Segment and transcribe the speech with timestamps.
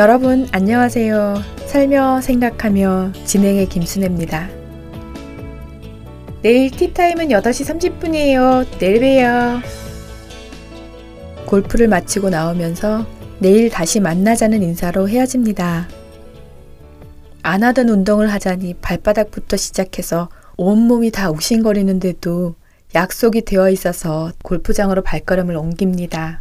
[0.00, 1.42] 여러분 안녕하세요.
[1.66, 4.48] 살며 생각하며 진행의 김순혜입니다.
[6.40, 8.78] 내일 티타임은 8시 30분이에요.
[8.78, 9.60] 내일 봬요.
[11.44, 13.04] 골프를 마치고 나오면서
[13.40, 15.86] 내일 다시 만나자는 인사로 헤어집니다.
[17.42, 22.54] 안 하던 운동을 하자니 발바닥부터 시작해서 온몸이 다 욱신거리는데도
[22.94, 26.40] 약속이 되어 있어서 골프장으로 발걸음을 옮깁니다.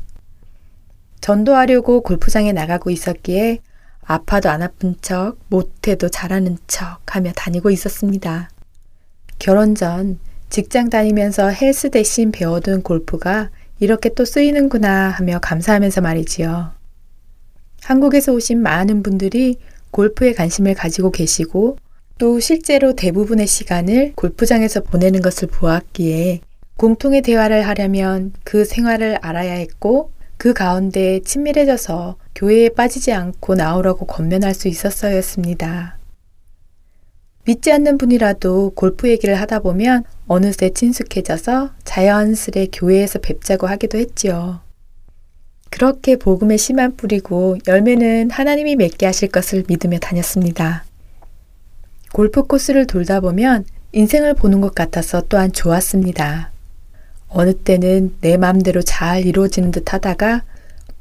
[1.22, 3.60] 전도하려고 골프장에 나가고 있었기에
[4.04, 8.50] 아파도 안 아픈 척, 못해도 잘하는 척 하며 다니고 있었습니다.
[9.38, 16.72] 결혼 전 직장 다니면서 헬스 대신 배워둔 골프가 이렇게 또 쓰이는구나 하며 감사하면서 말이지요.
[17.84, 19.58] 한국에서 오신 많은 분들이
[19.92, 21.78] 골프에 관심을 가지고 계시고
[22.18, 26.42] 또 실제로 대부분의 시간을 골프장에서 보내는 것을 보았기에
[26.78, 34.54] 공통의 대화를 하려면 그 생활을 알아야 했고 그 가운데 친밀해져서 교회에 빠지지 않고 나오라고 권면할
[34.54, 35.98] 수 있었어였습니다.
[37.44, 44.62] 믿지 않는 분이라도 골프 얘기를 하다 보면 어느새 친숙해져서 자연스레 교회에서 뵙자고 하기도 했지요.
[45.70, 50.86] 그렇게 복음의 씨만 뿌리고 열매는 하나님이 맺게 하실 것을 믿으며 다녔습니다.
[52.14, 56.52] 골프 코스를 돌다 보면 인생을 보는 것 같아서 또한 좋았습니다.
[57.30, 60.44] 어느 때는 내 마음대로 잘 이루어지는 듯 하다가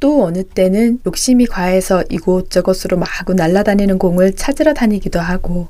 [0.00, 5.68] 또 어느 때는 욕심이 과해서 이곳저곳으로 마구 날아다니는 공을 찾으러 다니기도 하고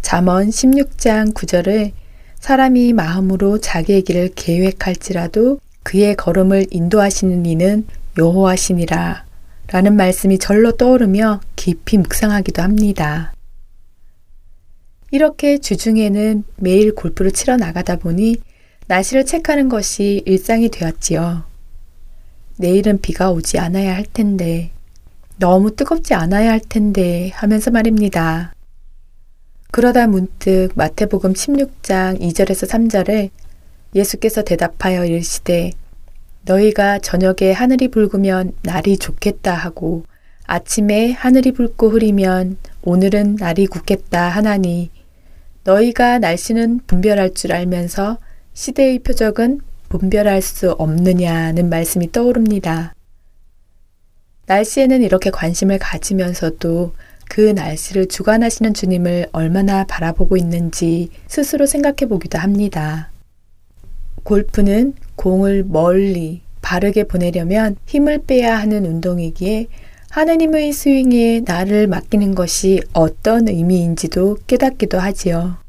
[0.00, 1.92] 잠언 16장 9절을
[2.38, 7.86] 사람이 마음으로 자기의 길을 계획할지라도 그의 걸음을 인도하시는 이는
[8.18, 9.24] 여호와시니라
[9.68, 13.32] 라는 말씀이 절로 떠오르며 깊이 묵상하기도 합니다.
[15.10, 18.36] 이렇게 주중에는 매일 골프를 치러 나가다 보니
[18.86, 21.44] 날씨를 체크하는 것이 일상이 되었지요.
[22.58, 24.70] 내일은 비가 오지 않아야 할 텐데,
[25.36, 28.54] 너무 뜨겁지 않아야 할 텐데 하면서 말입니다.
[29.72, 33.30] 그러다 문득 마태복음 16장 2절에서 3절에
[33.94, 35.72] 예수께서 대답하여 이르시되
[36.42, 40.04] 너희가 저녁에 하늘이 붉으면 날이 좋겠다 하고
[40.46, 44.90] 아침에 하늘이 붉고 흐리면 오늘은 날이 굳겠다 하나니
[45.64, 48.18] 너희가 날씨는 분별할 줄 알면서
[48.54, 52.94] 시대의 표적은 분별할 수 없느냐는 말씀이 떠오릅니다.
[54.46, 56.94] 날씨에는 이렇게 관심을 가지면서도
[57.28, 63.10] 그 날씨를 주관하시는 주님을 얼마나 바라보고 있는지 스스로 생각해 보기도 합니다.
[64.22, 69.66] 골프는 공을 멀리 바르게 보내려면 힘을 빼야 하는 운동이기에
[70.10, 75.63] 하느님의 스윙에 나를 맡기는 것이 어떤 의미인지도 깨닫기도 하지요.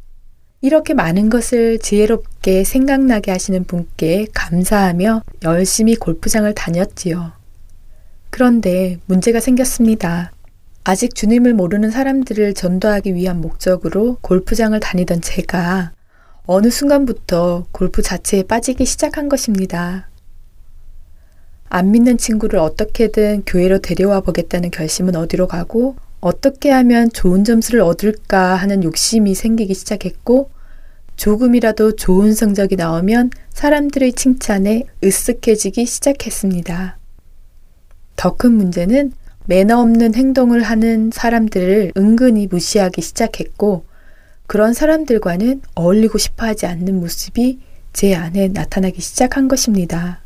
[0.61, 7.33] 이렇게 많은 것을 지혜롭게 생각나게 하시는 분께 감사하며 열심히 골프장을 다녔지요.
[8.29, 10.31] 그런데 문제가 생겼습니다.
[10.83, 15.93] 아직 주님을 모르는 사람들을 전도하기 위한 목적으로 골프장을 다니던 제가
[16.45, 20.09] 어느 순간부터 골프 자체에 빠지기 시작한 것입니다.
[21.69, 28.55] 안 믿는 친구를 어떻게든 교회로 데려와 보겠다는 결심은 어디로 가고 어떻게 하면 좋은 점수를 얻을까
[28.55, 30.49] 하는 욕심이 생기기 시작했고
[31.15, 36.97] 조금이라도 좋은 성적이 나오면 사람들의 칭찬에 으쓱해지기 시작했습니다.
[38.15, 39.13] 더 큰 문제는
[39.45, 43.85] 매너 없는 행동을 하는 사람들을 은근히 무시하기 시작했고,
[44.47, 47.59] 그런 사람들과는 어울리고 싶어 하지 않는 모습이
[47.93, 50.24] 제 안에 나타나기 시작한 것입니다.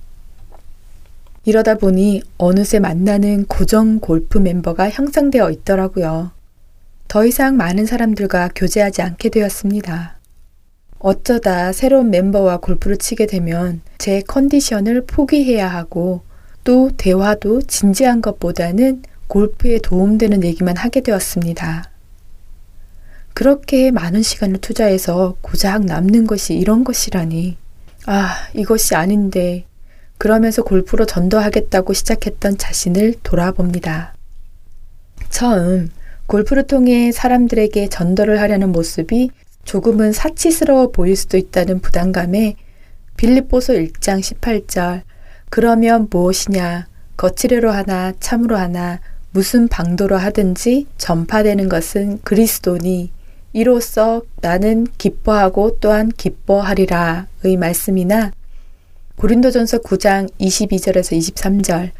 [1.45, 6.31] 이러다 보니 어느새 만나는 고정 골프 멤버가 형성되어 있더라고요.
[7.07, 10.19] 더 이상 많은 사람들과 교제하지 않게 되었습니다.
[10.99, 16.21] 어쩌다 새로운 멤버와 골프를 치게 되면 제 컨디션을 포기해야 하고
[16.63, 21.89] 또 대화도 진지한 것보다는 골프에 도움되는 얘기만 하게 되었습니다.
[23.33, 27.57] 그렇게 많은 시간을 투자해서 고작 남는 것이 이런 것이라니.
[28.05, 29.65] 아, 이것이 아닌데.
[30.19, 34.13] 그러면서 골프로 전도하겠다고 시작했던 자신을 돌아봅니다.
[35.29, 35.89] 처음
[36.27, 39.31] 골프를 통해 사람들에게 전도를 하려는 모습이
[39.63, 42.55] 조금은 사치스러워 보일 수도 있다는 부담감에
[43.17, 45.01] 빌립보서 1장 18절
[45.49, 46.87] 그러면 무엇이냐?
[47.17, 48.99] 거칠애로 하나 참으로 하나
[49.31, 53.11] 무슨 방도로 하든지 전파되는 것은 그리스도니.
[53.53, 58.31] 이로써 나는 기뻐하고 또한 기뻐하리라 의 말씀이나
[59.19, 61.91] 고린도전서 9장 22절에서 23절.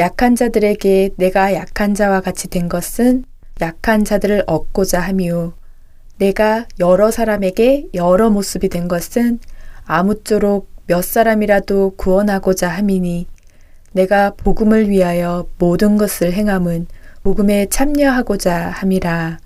[0.00, 3.24] 약한 자들에게 내가 약한 자와 같이 된 것은
[3.60, 5.52] 약한 자들을 얻고자 함이요.
[6.18, 9.38] 내가 여러 사람에게 여러 모습이 된 것은
[9.84, 13.28] 아무쪼록 몇 사람이라도 구원하고자 함이니
[13.92, 16.88] 내가 복음을 위하여 모든 것을 행함은
[17.22, 19.38] 복음에 참여하고자 함이라.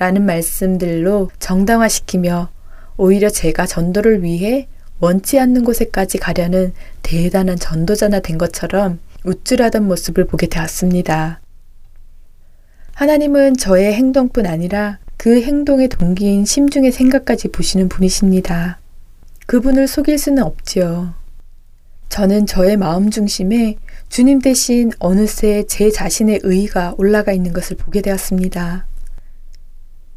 [0.00, 2.50] 라는 말씀들로 정당화시키며
[2.96, 4.66] 오히려 제가 전도를 위해
[5.00, 6.72] 원치 않는 곳에까지 가려는
[7.02, 11.40] 대단한 전도자나 된 것처럼 우쭐하던 모습을 보게 되었습니다.
[12.94, 18.78] 하나님은 저의 행동뿐 아니라 그 행동의 동기인 심중의 생각까지 보시는 분이십니다.
[19.46, 21.14] 그분을 속일 수는 없지요.
[22.08, 23.76] 저는 저의 마음 중심에
[24.08, 28.86] 주님 대신 어느새 제 자신의 의가 올라가 있는 것을 보게 되었습니다.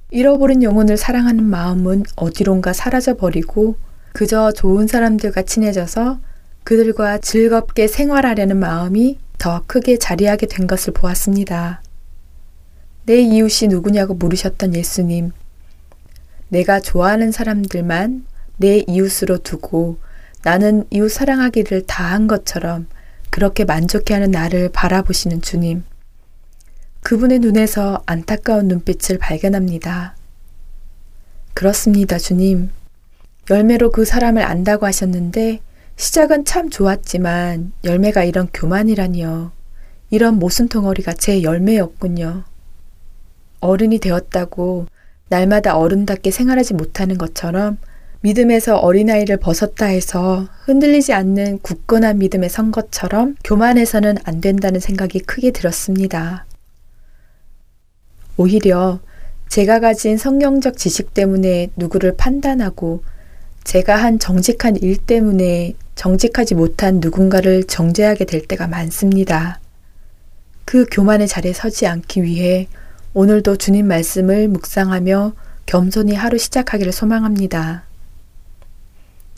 [0.09, 3.75] 잃어버린 영혼을 사랑하는 마음은 어디론가 사라져 버리고
[4.13, 6.19] 그저 좋은 사람들과 친해져서
[6.63, 11.81] 그들과 즐겁게 생활하려는 마음이 더 크게 자리하게 된 것을 보았습니다.
[13.05, 15.31] 내 이웃이 누구냐고 물으셨던 예수님.
[16.49, 18.25] 내가 좋아하는 사람들만
[18.57, 19.97] 내 이웃으로 두고
[20.43, 22.87] 나는 이웃 사랑하기를 다 한 것처럼
[23.29, 25.83] 그렇게 만족해 하는 나를 바라보시는 주님.
[27.01, 30.15] 그분의 눈에서 안타까운 눈빛을 발견합니다.
[31.53, 32.69] 그렇습니다, 주님.
[33.49, 35.59] 열매로 그 사람을 안다고 하셨는데
[35.95, 39.51] 시작은 참 좋았지만 열매가 이런 교만이라니요.
[40.09, 42.43] 이런 모순덩어리가 제 열매였군요.
[43.59, 44.87] 어른이 되었다고
[45.29, 47.77] 날마다 어른답게 생활하지 못하는 것처럼
[48.21, 55.51] 믿음에서 어린아이를 벗었다 해서 흔들리지 않는 굳건한 믿음에 선 것처럼 교만해서는 안 된다는 생각이 크게
[55.51, 56.45] 들었습니다.
[58.37, 58.99] 오히려
[59.49, 63.03] 제가 가진 성경적 지식 때문에 누구를 판단하고
[63.63, 69.59] 제가 한 정직한 일 때문에 정직하지 못한 누군가를 정죄하게 될 때가 많습니다.
[70.65, 72.67] 그 교만의 자리에 서지 않기 위해
[73.13, 75.33] 오늘도 주님 말씀을 묵상하며
[75.65, 77.83] 겸손히 하루 시작하기를 소망합니다.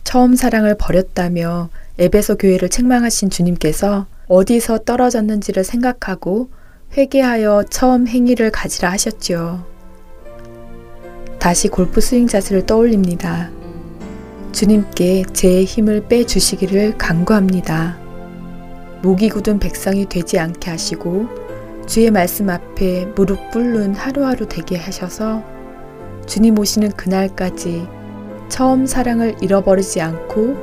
[0.03, 6.49] 처음 사랑을 버렸다며 에베소 교회를 책망하신 주님께서 어디서 떨어졌는지를 생각하고
[6.95, 9.65] 회개하여 처음 행위를 가지라 하셨지요.
[11.39, 13.49] 다시 골프 스윙 자세를 떠올립니다.
[14.53, 17.97] 주님께 제 힘을 빼 주시기를 간구합니다.
[19.01, 21.27] 목이 굳은 백성이 되지 않게 하시고
[21.87, 25.43] 주의 말씀 앞에 무릎 꿇는 하루하루 되게 하셔서
[26.27, 27.87] 주님 오시는 그날까지
[28.47, 30.55] 처음 사랑을 잃어버리지 않고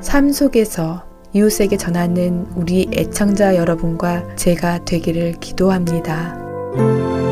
[0.00, 7.27] 삶 속에서 이웃에게 전하는 우리 애청자 여러분과 제가 되기를 기도합니다.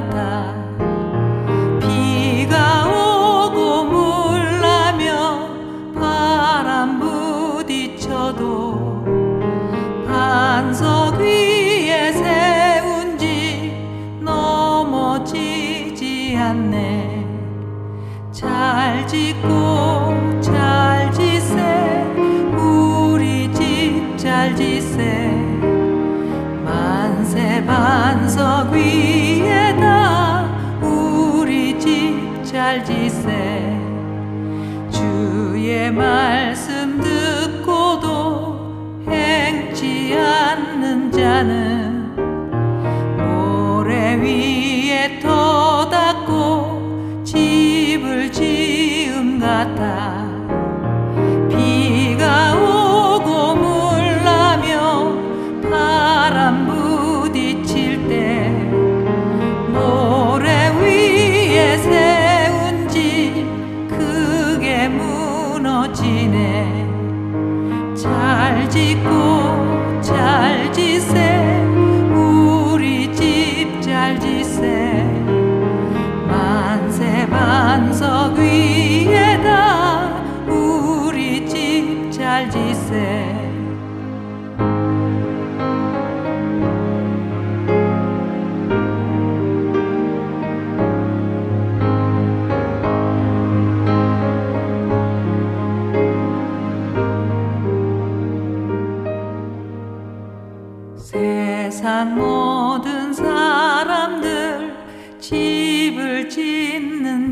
[0.00, 0.61] 짓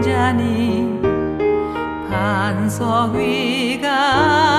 [0.02, 1.00] 자니
[2.10, 4.49] 반석 위가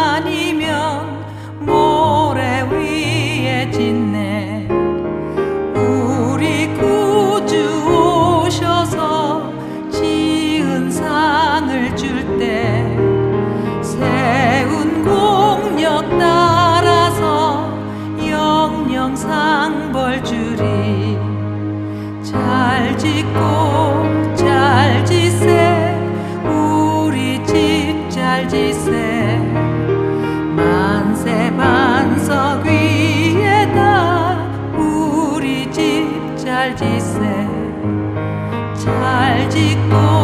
[39.91, 40.20] 잘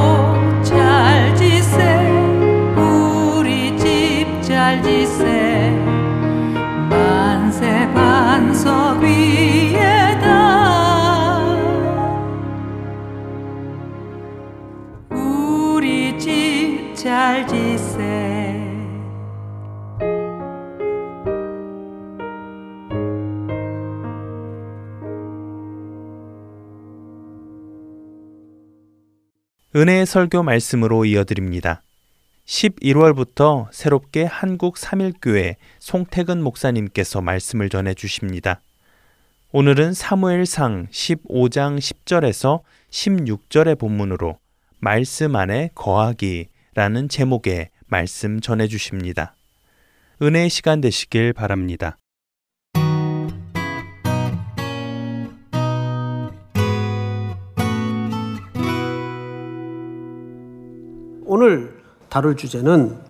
[29.78, 31.84] 은혜의 설교 말씀으로 이어드립니다.
[32.48, 38.60] 11월부터 새롭게 한국 삼일교회 송태근 목사님께서 말씀을 전해 주십니다.
[39.52, 44.40] 오늘은 사무엘상 15장 10절에서 16절의 본문으로
[44.80, 49.36] 말씀 안에 거하기라는 제목의 말씀 전해 주십니다.
[50.24, 52.00] 은혜의 시간 되시길 바랍니다.
[61.30, 63.02] 오늘 다룰 주제는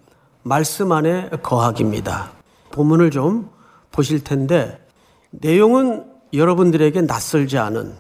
[0.42, 2.32] 말씀 안에 거하기입니다.
[2.72, 3.48] 본문을 좀
[3.92, 4.84] 보실 텐데
[5.30, 7.94] 내용은 여러분들에게 낯설지 않은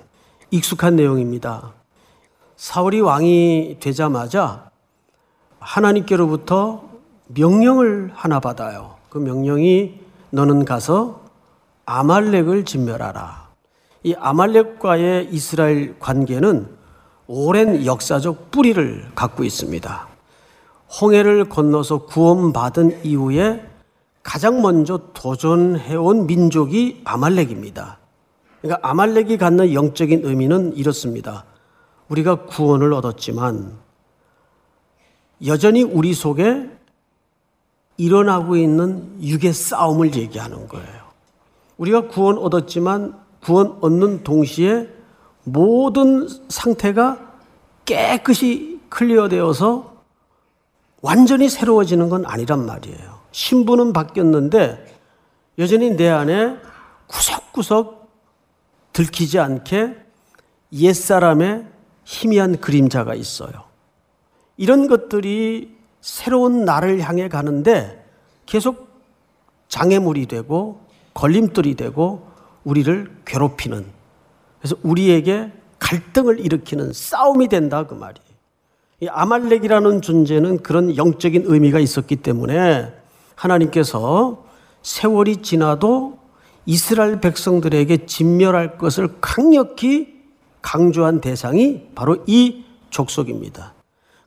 [0.50, 1.72] 익숙한 내용입니다.
[2.56, 4.72] 사울이 왕이 되자마자
[5.60, 6.84] 하나님께로부터
[7.28, 8.96] 명령을 하나 받아요.
[9.12, 10.00] 그 명령이
[10.32, 11.26] 너는 가서
[11.86, 13.50] 아말렉을 진멸하라.
[14.02, 16.76] 이 아말렉과의 이스라엘 관계는
[17.28, 20.08] 오랜 역사적 뿌리를 갖고 있습니다.
[21.02, 23.66] 홍해를 건너서 구원받은 이후에
[24.24, 28.00] 가장 먼저 도전해온 민족이 아말렉입니다.
[28.62, 31.46] 그러니까 아말렉이 갖는 영적인 의미는 이렇습니다.
[32.08, 33.78] 우리가 구원을 얻었지만
[35.46, 36.70] 여전히 우리 속에
[37.98, 41.08] 일어나고 있는 육의 싸움을 얘기하는 거예요.
[41.78, 44.97] 우리가 구원 얻었지만 구원 얻는 동시에
[45.48, 47.18] 모든 상태가
[47.86, 49.96] 깨끗이 클리어되어서
[51.02, 53.20] 완전히 새로워지는 건 아니란 말이에요.
[53.32, 55.00] 신부는 바뀌었는데
[55.58, 56.58] 여전히 내 안에
[57.08, 58.10] 구석구석
[58.92, 59.96] 들키지 않게
[60.74, 61.66] 옛사람의
[62.04, 63.52] 희미한 그림자가 있어요.
[64.58, 68.06] 이런 것들이 새로운 나를 향해 가는데
[68.46, 68.90] 계속
[69.70, 70.82] 장애물이 되고
[71.14, 72.28] 걸림돌이 되고
[72.66, 73.97] 우리를 괴롭히는
[74.60, 78.28] 그래서 우리에게 갈등을 일으키는 싸움이 된다 그 말이에요.
[79.00, 82.92] 이 아말렉이라는 존재는 그런 영적인 의미가 있었기 때문에
[83.36, 84.44] 하나님께서
[84.82, 86.18] 세월이 지나도
[86.66, 90.18] 이스라엘 백성들에게 진멸할 것을 강력히
[90.62, 93.74] 강조한 대상이 바로 이 족속입니다.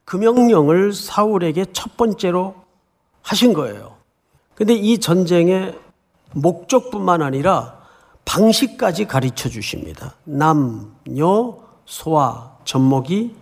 [0.04, 2.54] 그 명령을 사울에게 첫 번째로
[3.22, 3.96] 하신 거예요.
[4.54, 5.78] 근데 이 전쟁의
[6.32, 7.79] 목적뿐만 아니라
[8.30, 10.14] 방식까지 가르쳐 주십니다.
[10.22, 13.34] 남, 여, 소와 젖먹이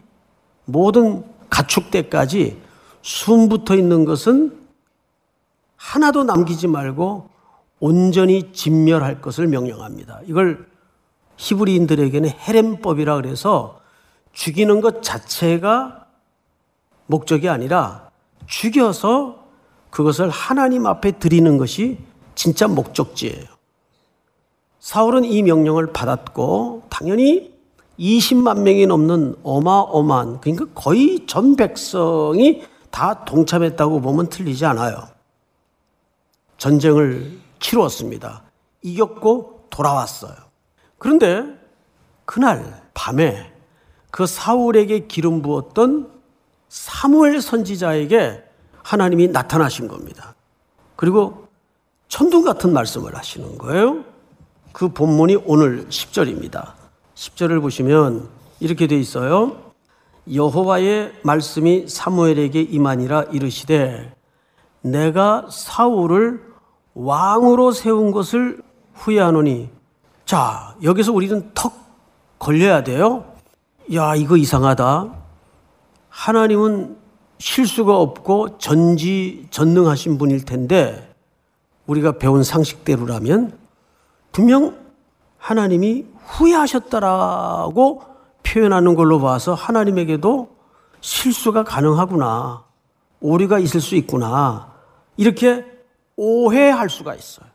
[0.65, 2.59] 모든 가축대까지
[3.03, 4.59] 숨 붙어 있는 것은
[5.77, 7.29] 하나도 남기지 말고
[7.81, 10.23] 온전히 진멸할 것을 명령합니다.
[10.25, 10.67] 이걸
[11.37, 13.81] 히브리인들에게는 헤렘법이라 그래서
[14.33, 16.07] 죽이는 것 자체가
[17.07, 18.11] 목적이 아니라
[18.47, 19.45] 죽여서
[19.91, 21.99] 그것을 하나님 앞에 드리는 것이
[22.35, 23.58] 진짜 목적지예요.
[24.81, 27.53] 사울은 이 명령을 받았고 당연히
[27.99, 35.09] 20만 명이 넘는 어마어마한 그러니까 거의 전 백성이 다 동참했다고 보면 틀리지 않아요.
[36.59, 38.43] 전쟁을 치루었습니다.
[38.83, 40.35] 이겼고 돌아왔어요.
[40.99, 41.45] 그런데
[42.25, 43.53] 그날 밤에
[44.11, 46.11] 그 사울에게 기름 부었던
[46.69, 48.45] 사무엘 선지자에게
[48.83, 50.35] 하나님이 나타나신 겁니다.
[50.97, 51.49] 그리고
[52.09, 54.05] 천둥 같은 말씀을 하시는 거예요.
[54.79, 56.75] 그 본문이 오늘 10절입니다.
[57.17, 58.29] 10절을 보시면
[58.61, 59.73] 이렇게 돼 있어요.
[60.33, 64.15] 여호와의 말씀이 사무엘에게 임하니라 이르시되
[64.83, 66.41] 내가 사울을
[66.95, 68.63] 왕으로 세운 것을
[68.95, 69.69] 후회하노니
[70.25, 71.73] 자 여기서 우리는 턱
[72.39, 73.25] 걸려야 돼요.
[73.95, 75.13] 야, 이거 이상하다.
[76.09, 76.97] 하나님은
[77.39, 81.13] 실수가 없고 전지 전능하신 분일 텐데
[81.87, 83.59] 우리가 배운 상식대로라면
[84.39, 84.77] 분명
[85.39, 88.03] 하나님이 후회하셨다라고
[88.45, 90.49] 표현하는 걸로 봐서 하나님에게도
[91.01, 92.63] 실수가 가능하구나.
[93.21, 94.75] 오류가 있을 수 있구나.
[95.17, 95.65] 이렇게
[96.15, 97.49] 오해할 수가 있어요.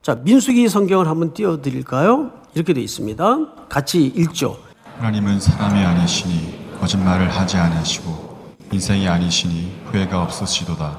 [0.00, 2.32] 자, 민수기 성경을 한번 띄워드릴까요?
[2.54, 3.66] 이렇게 되어 있습니다.
[3.68, 4.56] 같이 읽죠.
[4.96, 10.98] 하나님은 사람이 아니시니 거짓말을 하지 아니하시고 인생이 아니시니 후회가 없으시도다.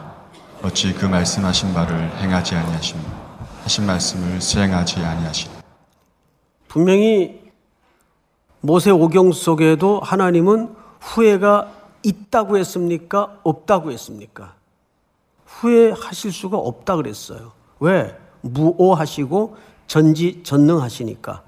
[0.61, 3.20] 어찌 그 말씀하신 바를 행하지 아니하시며
[3.63, 5.55] 하신 말씀을 수행하지 아니하시니
[6.67, 7.41] 분명히
[8.61, 11.71] 모세 오경 속에도 하나님은 후회가
[12.03, 13.39] 있다고 했습니까?
[13.43, 14.55] 없다고 했습니까?
[15.45, 17.51] 후회하실 수가 없다 그랬어요.
[17.79, 18.17] 왜?
[18.41, 21.43] 무오하시고 전지 전능하시니까.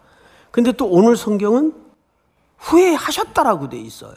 [0.51, 1.73] 근데 또 오늘 성경은
[2.57, 4.13] 후회하셨다라고 돼 있어요.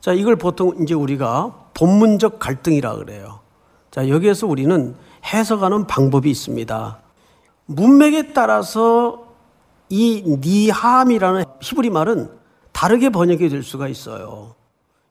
[0.00, 3.40] 자, 이걸 보통 이제 우리가 본문적 갈등이라 그래요.
[3.90, 4.94] 자, 여기에서 우리는
[5.32, 6.98] 해석하는 방법이 있습니다.
[7.66, 9.26] 문맥에 따라서
[9.88, 12.30] 이 니함이라는 히브리 말은
[12.72, 14.54] 다르게 번역이 될 수가 있어요.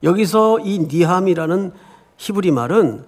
[0.04, 1.74] 여기서 이 니함이라는
[2.18, 3.06] 히브리 말은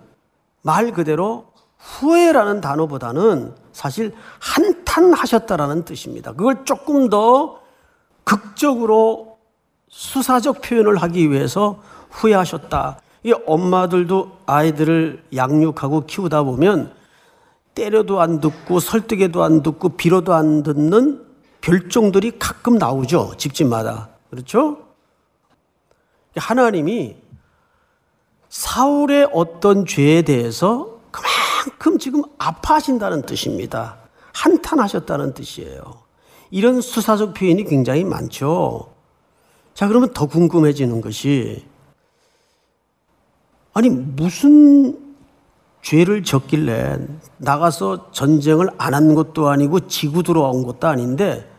[0.62, 1.46] 말 그대로
[1.78, 6.34] 후회라는 단어보다는 사실 한탄하셨다라는 뜻입니다.
[6.34, 7.62] 그걸 조금 더
[8.24, 9.38] 극적으로
[9.88, 13.00] 수사적 표현을 하기 위해서 후회하셨다.
[13.24, 16.99] 이 엄마들도 아이들을 양육하고 키우다 보면
[17.80, 21.26] 때려도 안 듣고 설득에도 안 듣고 빌어도 안 듣는
[21.62, 23.32] 별종들이 가끔 나오죠.
[23.38, 24.10] 집집마다.
[24.30, 24.80] 그렇죠?
[26.36, 27.16] 하나님이
[28.50, 33.98] 사울의 어떤 죄에 대해서 그만큼 지금 아파하신다는 뜻입니다.
[34.34, 35.82] 한탄하셨다는 뜻이에요.
[36.52, 38.94] 이런 수사적 표현이 굉장히 많죠.
[39.74, 41.66] 자, 그러면 더 궁금해지는 것이
[43.74, 45.09] 아니, 무슨
[45.82, 46.98] 죄를 졌길래
[47.38, 51.50] 나가서 전쟁을 안 한 것도 아니고 지구 들어온 것도 아닌데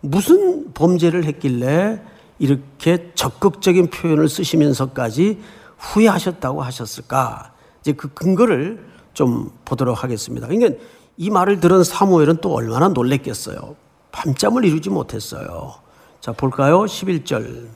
[0.00, 2.02] 무슨 범죄를 했길래
[2.38, 5.40] 이렇게 적극적인 표현을 쓰시면서까지
[5.78, 7.52] 후회하셨다고 하셨을까?
[7.80, 10.46] 이제 그 근거를 좀 보도록 하겠습니다.
[10.46, 10.78] 그러니까
[11.16, 13.76] 이 말을 들은 사무엘은 또 얼마나 놀랬겠어요.
[14.12, 15.74] 밤잠을 이루지 못했어요.
[16.20, 16.80] 자, 볼까요?
[16.80, 17.68] 11절.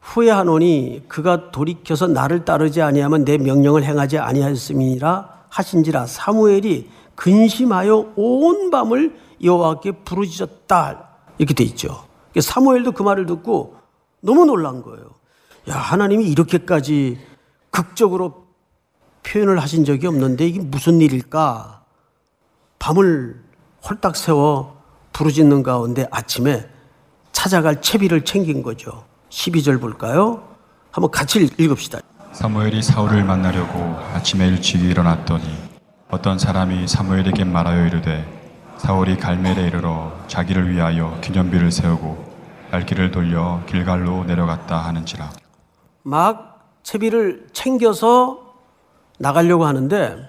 [0.00, 9.14] 후회하노니 그가 돌이켜서 나를 따르지 아니하면 내 명령을 행하지 아니하였음이니라 하신지라 사무엘이 근심하여 온 밤을
[9.42, 11.08] 여호와께 부르짖었다
[11.38, 12.04] 이렇게 돼 있죠.
[12.38, 13.76] 사무엘도 그 말을 듣고
[14.20, 15.10] 너무 놀란 거예요.
[15.68, 17.18] 야 하나님이 이렇게까지
[17.70, 18.46] 극적으로
[19.22, 21.84] 표현을 하신 적이 없는데 이게 무슨 일일까?
[22.78, 23.42] 밤을
[23.88, 24.80] 홀딱 세워
[25.12, 26.68] 부르짖는 가운데 아침에
[27.32, 29.04] 찾아갈 채비를 챙긴 거죠.
[29.30, 30.42] 12절 볼까요?
[30.90, 32.00] 한번 같이 읽읍시다.
[32.32, 33.78] 사무엘이 사울을 만나려고
[34.14, 35.44] 아침에 일찍 일어났더니
[36.10, 38.38] 어떤 사람이 사무엘에게 말하여 이르되
[38.78, 42.30] 사울이 갈멜에 이르러 자기를 위하여 기념비를 세우고
[42.70, 45.30] 발길을 돌려 길갈로 내려갔다 하는지라.
[46.02, 48.54] 막 채비를 챙겨서
[49.18, 50.28] 나가려고 하는데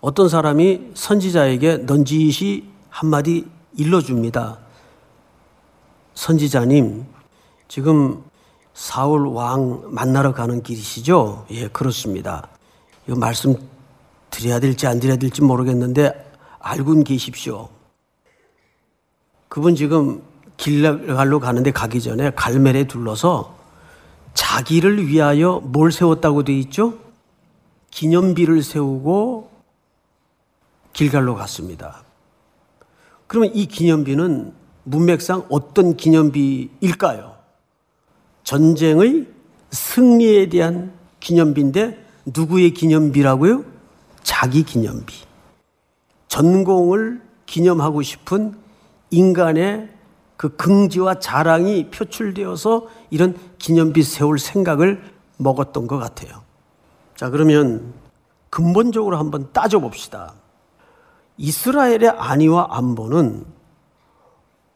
[0.00, 4.58] 어떤 사람이 선지자에게 넌지시 한마디 일러줍니다.
[6.14, 7.06] 선지자님,
[7.68, 8.22] 지금
[8.76, 11.46] 사울 왕 만나러 가는 길이시죠?
[11.50, 12.46] 예, 그렇습니다.
[13.06, 13.54] 이거 말씀
[14.28, 17.70] 드려야 될지 안 드려야 될지 모르겠는데 알고 계십시오.
[19.48, 20.22] 그분 지금
[20.58, 23.56] 길갈로 가는데 가기 전에 갈멜에 둘러서
[24.34, 26.98] 자기를 위하여 뭘 세웠다고 돼 있죠?
[27.90, 29.50] 기념비를 세우고
[30.92, 32.02] 길갈로 갔습니다.
[33.26, 34.52] 그러면 이 기념비는
[34.84, 37.35] 문맥상 어떤 기념비일까요?
[38.46, 39.26] 전쟁의
[39.72, 43.64] 승리에 대한 기념비인데 누구의 기념비라고요?
[44.22, 45.24] 자기 기념비.
[46.28, 48.56] 전공을 기념하고 싶은
[49.10, 49.88] 인간의
[50.36, 55.02] 그 긍지와 자랑이 표출되어서 이런 기념비 세울 생각을
[55.38, 56.42] 먹었던 것 같아요.
[57.16, 57.94] 자, 그러면
[58.48, 60.34] 근본적으로 한번 따져봅시다.
[61.36, 63.44] 이스라엘의 안위와 안보는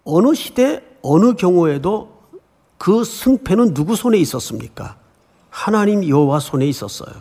[0.02, 2.19] 어느 시대, 어느 경우에도
[2.80, 4.96] 그 승패는 누구 손에 있었습니까?
[5.50, 7.12] 하나님 여호와 손에 있었어요.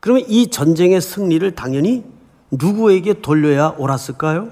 [0.00, 2.04] 그러면 이 전쟁의 승리를 당연히
[2.50, 4.50] 누구에게 돌려야 옳았을까요?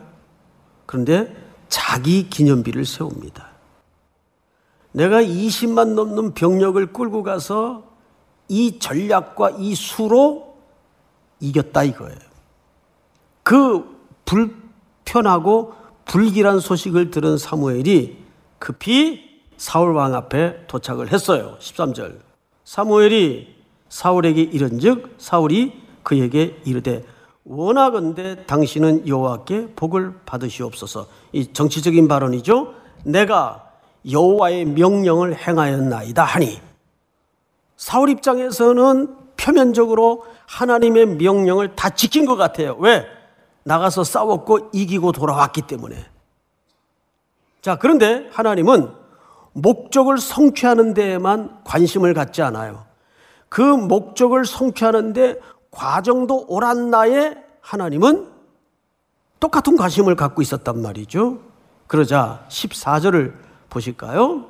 [0.87, 1.35] 그런데
[1.69, 3.49] 자기 기념비를 세웁니다.
[4.93, 7.83] 내가 20만 넘는 병력을 끌고 가서
[8.47, 10.59] 이 전략과 이 수로
[11.41, 12.19] 이겼다 이거예요.
[13.43, 13.85] 그
[14.25, 18.17] 불편하고 불길한 소식을 들은 사무엘이
[18.61, 19.28] 급히
[19.59, 21.57] 사울 왕 앞에 도착을 했어요.
[21.61, 22.21] 13절.
[22.65, 23.57] 사무엘이
[23.89, 27.05] 사울에게 이른즉 사울이 그에게 이르되
[27.45, 31.07] 원하건대 당신은 여호와께 복을 받으시옵소서.
[31.33, 32.75] 이 정치적인 발언이죠.
[33.05, 33.71] 내가
[34.11, 36.61] 여호와의 명령을 행하였나이다 하니
[37.77, 42.77] 사울 입장에서는 표면적으로 하나님의 명령을 다 지킨 것 같아요.
[42.79, 43.07] 왜?
[43.65, 46.07] 나가서 싸웠고 이기고 돌아왔기 때문에.
[47.61, 48.98] 자, 그런데 하나님은
[49.63, 52.85] 목적을 성취하는 데에만 관심을 갖지 않아요.
[53.49, 55.37] 그 목적을 성취하는데
[55.71, 58.29] 과정도 옳았나에 하나님은
[59.41, 61.39] 똑같은 관심을 갖고 있었단 말이죠.
[61.87, 63.33] 그러자 14절을
[63.71, 64.47] 보실까요?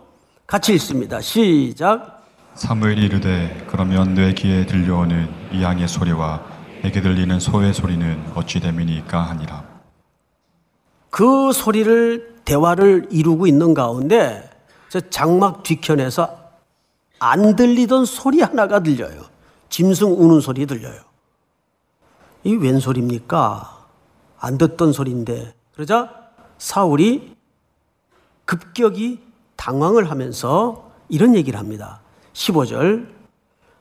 [0.47, 1.21] 같이 읽습니다.
[1.21, 2.25] 시작.
[2.55, 6.42] 사무엘이 이르되 그러면 내 귀에 들려오는 이 양의 소리와
[6.83, 9.64] 내게 들리는 소의 소리는 어찌 됨이니까 하니라.
[11.11, 14.49] 그 소리를 대화를 이루고 있는 가운데
[14.88, 16.38] 저 장막 뒤편에서
[17.18, 19.22] 안 들리던 소리 하나가 들려요.
[19.68, 21.01] 짐승 우는 소리 들려요.
[22.44, 23.87] 이 웬 소리입니까?
[24.38, 25.55] 안 듣던 소리인데.
[25.74, 26.11] 그러자
[26.59, 27.37] 사울이
[28.44, 29.20] 급격히
[29.57, 32.01] 당황을 하면서 이런 얘기를 합니다.
[32.33, 33.09] 15절.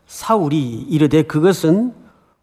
[0.08, 1.94] 사울이 이르되 그것은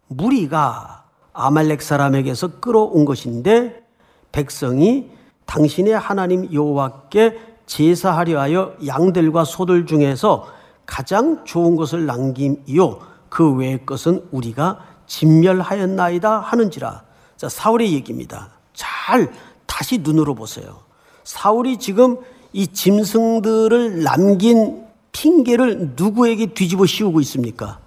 [0.07, 3.83] 무리가 아말렉 사람에게서 끌어온 것인데
[4.31, 5.09] 백성이
[5.45, 10.47] 당신의 하나님 여호와께 제사하려 하여 양들과 소들 중에서
[10.85, 12.99] 가장 좋은 것을 남김이요
[13.29, 17.03] 그 외의 것은 우리가 진멸하였나이다 하는지라.
[17.37, 18.49] 자, 사울의 얘기입니다.
[18.73, 19.31] 잘
[19.65, 20.79] 다시 눈으로 보세요.
[21.23, 22.17] 사울이 지금
[22.53, 27.79] 이 짐승들을 남긴 핑계를 누구에게 뒤집어 씌우고 있습니까?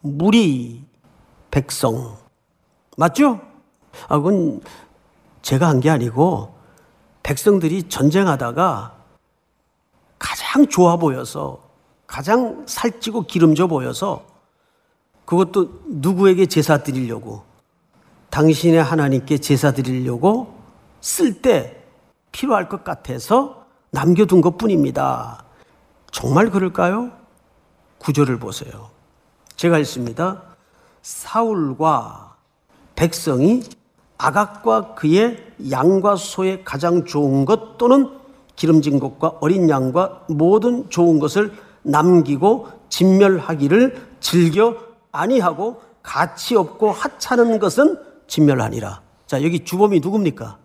[0.00, 0.84] 무리,
[1.50, 2.16] 백성.
[2.96, 3.40] 맞죠?
[4.08, 4.60] 아, 그건
[5.42, 6.54] 제가 한 게 아니고
[7.22, 8.93] 백성들이 전쟁하다가
[10.24, 11.60] 가장 좋아 보여서
[12.06, 14.24] 가장 살찌고 기름져 보여서
[15.26, 17.42] 그것도 누구에게 제사 드리려고
[18.30, 20.58] 당신의 하나님께 제사 드리려고
[21.02, 21.84] 쓸 때
[22.32, 25.44] 필요할 것 같아서 남겨둔 것 뿐입니다.
[26.10, 27.12] 정말 그럴까요?
[27.98, 28.88] 구절을 보세요.
[29.56, 30.42] 제가 읽습니다.
[31.02, 32.36] 사울과
[32.96, 33.62] 백성이
[34.16, 38.23] 아각과 그의 양과 소의 가장 좋은 것 또는
[38.56, 44.76] 기름진 것과 어린 양과 모든 좋은 것을 남기고 진멸하기를 즐겨
[45.12, 49.02] 아니하고 가치 없고 하찮은 것은 진멸하니라.
[49.26, 50.58] 자, 여기 주범이 누굽니까?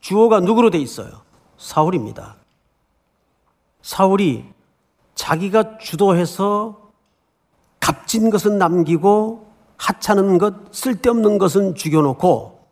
[0.00, 1.08] 주어가 누구로 돼 있어요?
[1.56, 2.36] 사울입니다.
[3.82, 4.44] 사울이
[5.14, 6.90] 자기가 주도해서
[7.80, 12.66] 값진 것은 남기고 하찮은 것, 쓸데없는 것은 죽여놓고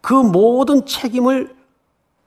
[0.00, 1.56] 그 모든 책임을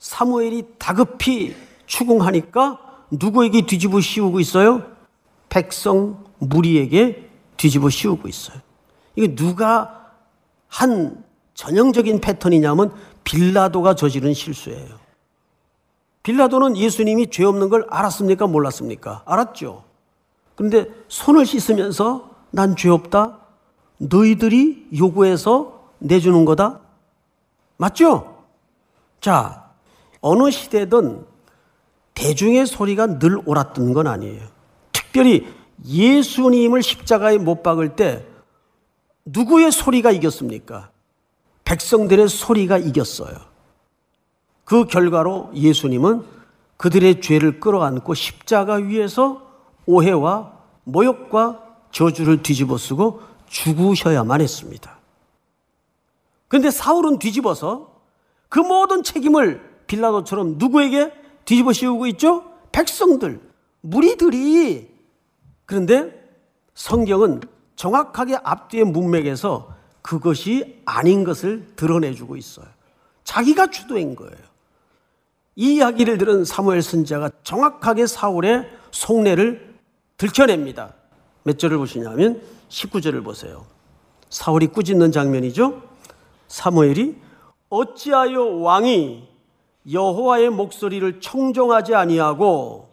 [0.02, 2.80] 사무엘이 다급히 추궁하니까
[3.12, 4.84] 누구에게 뒤집어 씌우고 있어요?
[5.48, 8.58] 백성 무리에게 뒤집어 씌우고 있어요.
[9.16, 10.10] 이게 누가
[10.68, 12.92] 한 전형적인 패턴이냐면
[13.24, 15.00] 빌라도가 저지른 실수예요.
[16.24, 18.48] 빌라도는 예수님이 죄 없는 걸 알았습니까?
[18.48, 19.22] 몰랐습니까?
[19.26, 19.84] 알았죠.
[20.56, 23.38] 그런데 손을 씻으면서 난 죄 없다.
[24.00, 26.80] 너희들이 요구해서 내주는 거다.
[27.78, 28.44] 맞죠?
[29.20, 29.61] 자,
[30.22, 31.26] 어느 시대든
[32.14, 34.48] 대중의 소리가 늘 옳았던 건 아니에요.
[34.92, 35.48] 특별히
[35.86, 38.26] 예수님을 십자가에 못 박을 때
[39.26, 40.92] 누구의 소리가 이겼습니까?
[41.66, 43.36] 백성들의 소리가 이겼어요.
[44.64, 46.24] 그 결과로 예수님은
[46.78, 49.42] 그들의 죄를 끌어안고 십자가 위에서
[49.86, 50.54] 오해와
[50.84, 54.98] 모욕과 저주를 뒤집어 쓰고 죽으셔야만 했습니다.
[56.48, 58.02] 그런데 사울은 뒤집어서
[58.50, 61.12] 그 모든 책임을 빌라도처럼 누구에게
[61.44, 62.46] 뒤집어 씌우고 있죠?
[62.72, 63.42] 백성들,
[63.82, 64.90] 무리들이.
[65.66, 66.12] 그런데
[66.74, 67.42] 성경은
[67.76, 72.66] 정확하게 앞뒤의 문맥에서 그것이 아닌 것을 드러내주고 있어요.
[73.26, 74.34] 자기가 주도인 거예요.
[75.56, 79.76] 이 이야기를 들은 사무엘 선자가 정확하게 사울의 속내를
[80.16, 80.94] 들켜냅니다.
[81.44, 83.66] 몇 절을 보시냐면 19절을 보세요.
[84.30, 85.82] 사울이 꾸짖는 장면이죠.
[86.48, 87.18] 사무엘이
[87.70, 89.31] 어찌하여 왕이
[89.90, 92.92] 여호와의 목소리를 청종하지 아니하고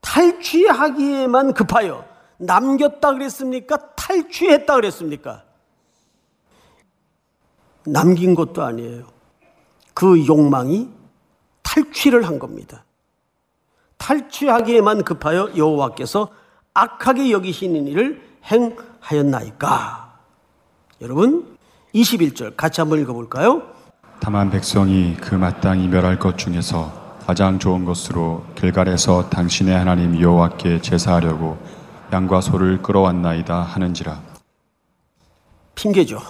[0.00, 2.04] 탈취하기에만 급하여
[2.38, 3.94] 남겼다 그랬습니까?
[3.94, 5.44] 탈취했다 그랬습니까?
[7.86, 9.06] 남긴 것도 아니에요.
[9.94, 10.88] 그 욕망이
[11.62, 12.84] 탈취를 한 겁니다.
[13.98, 16.28] 탈취하기에만 급하여 여호와께서
[16.74, 20.18] 악하게 여기시는 일을 행하였나이까.
[21.00, 21.56] 여러분
[21.94, 23.71] 21절 같이 한번 읽어볼까요?
[24.24, 31.58] 다만 백성이 그 마땅히 멸할 것 중에서 가장 좋은 것으로 길갈에서 당신의 하나님 여호와께 제사하려고
[32.12, 34.20] 양과 소를 끌어왔나이다 하는지라
[35.74, 36.20] 핑계죠.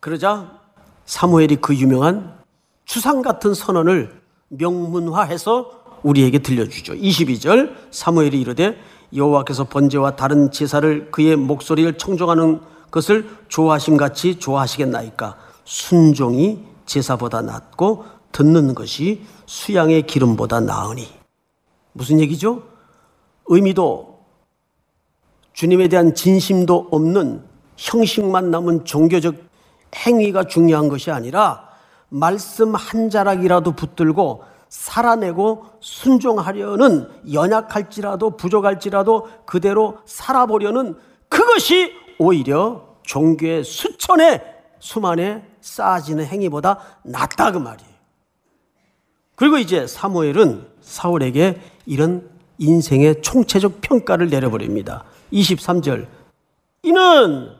[0.00, 0.62] 그러자
[1.04, 2.32] 사무엘이 그 유명한
[2.86, 6.94] 추상 같은 선언을 명문화해서 우리에게 들려주죠.
[6.94, 8.80] 22절 사무엘이 이르되
[9.14, 18.74] 여호와께서 번제와 다른 제사를 그의 목소리를 청종하는 것을 좋아하심 같이 좋아하시겠나이까 순종이 제사보다 낫고 듣는
[18.74, 21.08] 것이 수양의 기름보다 나으니
[21.92, 22.62] 무슨 얘기죠?
[23.46, 24.14] 의미도
[25.52, 27.44] 주님에 대한 진심도 없는
[27.76, 29.36] 형식만 남은 종교적
[29.94, 31.68] 행위가 중요한 것이 아니라
[32.08, 40.96] 말씀 한 자락이라도 붙들고 살아내고 순종하려는 연약할지라도 부족할지라도 그대로 살아보려는
[41.28, 44.42] 그것이 오히려 종교의 수천의
[44.80, 47.94] 수만에 쌓아지는 행위보다 낫다 그 말이에요.
[49.34, 55.04] 그리고 이제 사무엘은 사울에게 이런 인생의 총체적 평가를 내려버립니다.
[55.32, 56.06] 23절.
[56.82, 57.50] 이는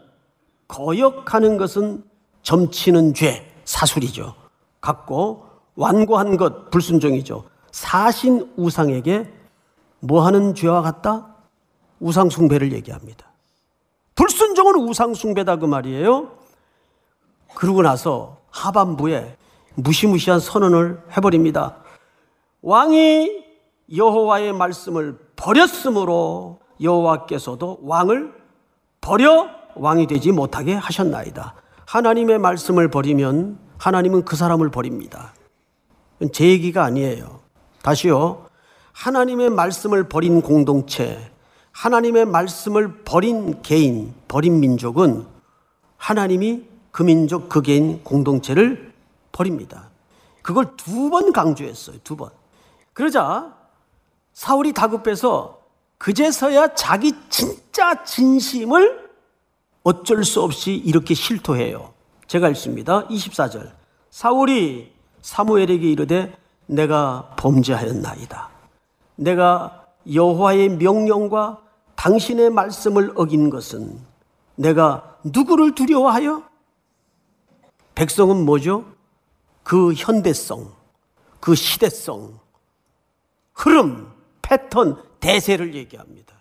[0.68, 2.04] 거역하는 것은
[2.42, 4.34] 점치는 죄, 사술이죠.
[4.82, 7.44] 갖고 완고한 것, 불순종이죠.
[7.72, 9.32] 사신 우상에게
[10.00, 11.34] 뭐 하는 죄와 같다?
[12.00, 13.32] 우상숭배를 얘기합니다.
[14.14, 16.43] 불순종은 우상숭배다 그 말이에요.
[17.54, 19.36] 그러고 나서 하반부에
[19.74, 21.76] 무시무시한 선언을 해버립니다.
[22.62, 23.44] 왕이
[23.94, 28.32] 여호와의 말씀을 버렸으므로 여호와께서도 왕을
[29.00, 31.54] 버려 왕이 되지 못하게 하셨나이다.
[31.86, 35.34] 하나님의 말씀을 버리면 하나님은 그 사람을 버립니다.
[36.32, 37.40] 제 얘기가 아니에요.
[37.82, 38.46] 다시요.
[38.92, 41.30] 하나님의 말씀을 버린 공동체,
[41.72, 45.26] 하나님의 말씀을 버린 개인, 버린 민족은
[45.96, 46.62] 하나님이
[46.94, 48.92] 그 개인 공동체를
[49.32, 49.90] 버립니다.
[50.42, 51.96] 그걸 두 번 강조했어요.
[52.04, 52.30] 두 번.
[52.92, 53.52] 그러자
[54.32, 55.60] 사울이 다급해서
[55.98, 59.10] 그제서야 자기 진짜 진심을
[59.82, 61.92] 어쩔 수 없이 이렇게 실토해요.
[62.28, 63.06] 제가 읽습니다.
[63.08, 63.72] 24절.
[64.10, 68.50] 사울이 사무엘에게 이르되 내가 범죄하였나이다.
[69.16, 71.60] 내가 여호와의 명령과
[71.96, 73.98] 당신의 말씀을 어긴 것은
[74.54, 76.42] 내가 누구를 두려워하여?
[77.94, 78.84] 백성은 뭐죠?
[79.62, 80.72] 그 현대성,
[81.40, 82.38] 그 시대성,
[83.54, 86.34] 흐름, 패턴, 대세를 얘기합니다.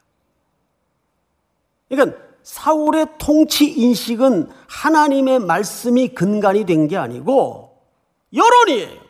[1.89, 7.81] 그러니까 사울의 통치 인식은 하나님의 말씀이 근간이 된 게 아니고
[8.33, 9.01] 여론이에요.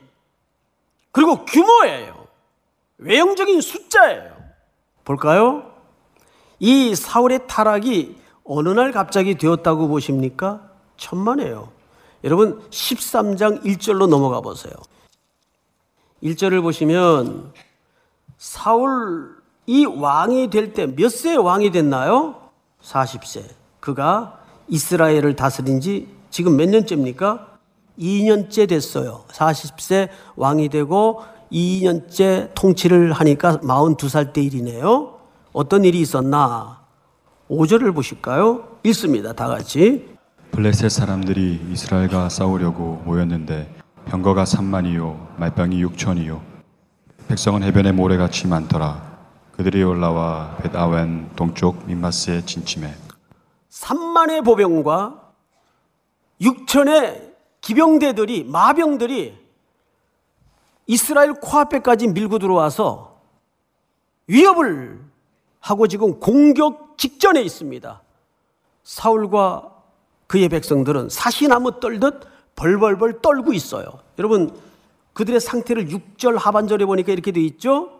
[1.12, 2.28] 그리고 규모예요.
[2.98, 4.36] 외형적인 숫자예요.
[5.06, 5.72] 볼까요?
[6.60, 10.70] 이 사울의 타락이 어느 날 갑자기 되었다고 보십니까?
[10.98, 11.72] 천만에요.
[12.24, 14.74] 여러분 13장 1절로 넘어가 보세요.
[16.24, 17.52] 1절을 보시면
[18.38, 22.36] 사울이 왕이 될 때 몇세 왕이 됐나요?
[22.82, 23.44] 40세.
[23.80, 27.48] 그가 이스라엘을 다스린 지 지금 몇 년째입니까?
[28.00, 29.26] 2년째 됐어요.
[29.30, 35.20] 40세 왕이 되고 2년째 통치를 하니까 42살 때 일이네요.
[35.52, 36.82] 어떤 일이 있었나?
[37.50, 38.80] 5절을 보실까요?
[38.84, 39.34] 읽습니다.
[39.34, 40.13] 다 같이.
[40.54, 43.74] 블레셋 사람들이 이스라엘과 싸우려고 모였는데
[44.06, 46.42] 병거가 3만이요 말병이 6천이요
[47.28, 49.18] 백성은 해변에 모래같이 많더라
[49.54, 52.94] 그들이 올라와 벳아웬 동쪽 민마스에 진침해
[53.72, 55.32] 3만의 보병과
[56.40, 59.36] 6천의 기병대들이 마병들이
[60.86, 63.22] 이스라엘 코앞에까지 밀고 들어와서
[64.28, 65.02] 위협을
[65.60, 68.02] 하고 지금 공격 직전에 있습니다.
[68.84, 69.73] 사울과
[70.34, 72.22] 그의 백성들은 사시나무 떨듯
[72.56, 73.86] 벌벌벌 떨고 있어요.
[74.18, 74.52] 여러분,
[75.14, 78.00] 그들의 상태를 6절 하반절에 보니까 이렇게 돼 있죠?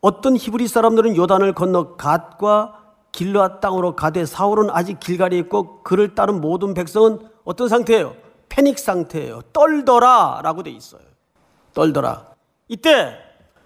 [0.00, 2.80] 어떤 히브리 사람들은 요단을 건너 갓과
[3.12, 8.16] 길르앗 땅으로 가되 사울은 아직 길갈에 있고 그를 따른 모든 백성은 어떤 상태예요?
[8.48, 9.42] 패닉 상태예요.
[9.52, 11.02] 떨더라 라고 돼 있어요.
[11.74, 12.26] 떨더라.
[12.66, 13.16] 이때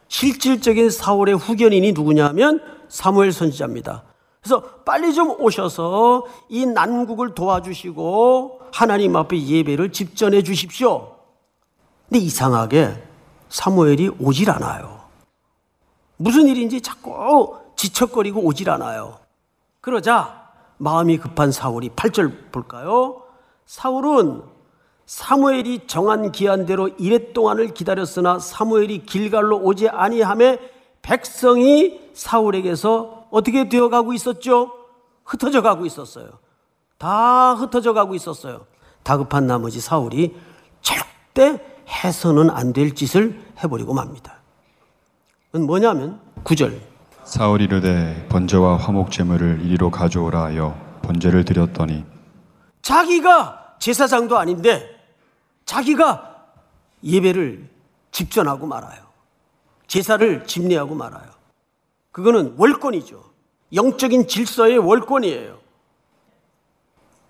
[0.09, 4.05] 실질적인 사울의 후견인이 누구냐면 사무엘 선지자입니다.
[4.49, 11.17] 그래서 빨리 좀 오셔서 이 난국을 도와주시고 하나님 앞에 예배를 집전해 주십시오.
[12.09, 13.05] 근데 이상하게
[13.51, 15.01] 사무엘이 오질 않아요.
[16.17, 19.19] 무슨 일인지 자꾸 지척거리고 오질 않아요.
[19.83, 23.25] 그러자 마음이 급한 사울이 8절 볼까요?
[23.67, 24.43] 사울은
[25.05, 30.59] 사무엘이 정한 기한대로 이래 동안을 기다렸으나 사무엘이 길갈로 오지 아니함에
[31.03, 34.73] 백성이 사울에게서 어떻게 되어가고 있었죠?
[35.25, 36.29] 흩어져 가고 있었어요.
[36.99, 38.67] 다 흩어져 가고 있었어요.
[39.03, 40.37] 다급한 나머지 사울이
[40.83, 44.35] 절대 해서는 안 될 짓을 해버리고 맙니다.
[45.51, 46.81] 그건 뭐냐면 구절
[47.25, 52.05] 사울이 이르되 번제와 화목 제물을 이리로 가져오라 하여 번제를 드렸더니
[52.83, 54.89] 자기가 제사장도 아닌데
[55.65, 56.37] 자기가
[57.05, 57.69] 예배를
[58.13, 59.01] 집전하고 말아요.
[59.87, 61.29] 제사를 집례하고 말아요.
[62.19, 63.23] 그거는 월권이죠.
[63.73, 65.57] 영적인 질서의 월권이에요.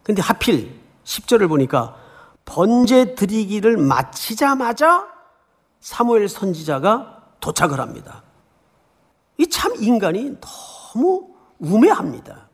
[0.02, 1.94] 근데 하필 10절을 보니까
[2.46, 5.06] 번제 드리기를 마치자마자
[5.80, 8.22] 사무엘 선지자가 도착을 합니다.
[9.36, 12.48] 이 참 인간이 너무 우매합니다.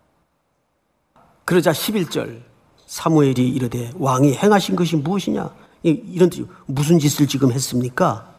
[1.44, 2.42] 그러자 11절
[2.86, 5.54] 사무엘이 이르되 왕이 행하신 것이 무엇이냐?
[5.84, 8.34] 이- 이런 뜻 무슨 짓을 지금 했습니까?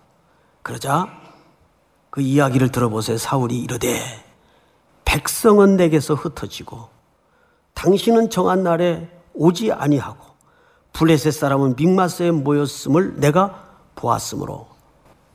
[0.64, 1.08] 그러자
[2.16, 3.18] 그 이야기를 들어보세요.
[3.18, 4.00] 사울이 이르되
[5.04, 6.88] 백성은 내게서 흩어지고
[7.74, 10.24] 당신은 정한 날에 오지 아니하고
[10.94, 14.68] 블레셋 사람은 믹마스에 모였음을 내가 보았으므로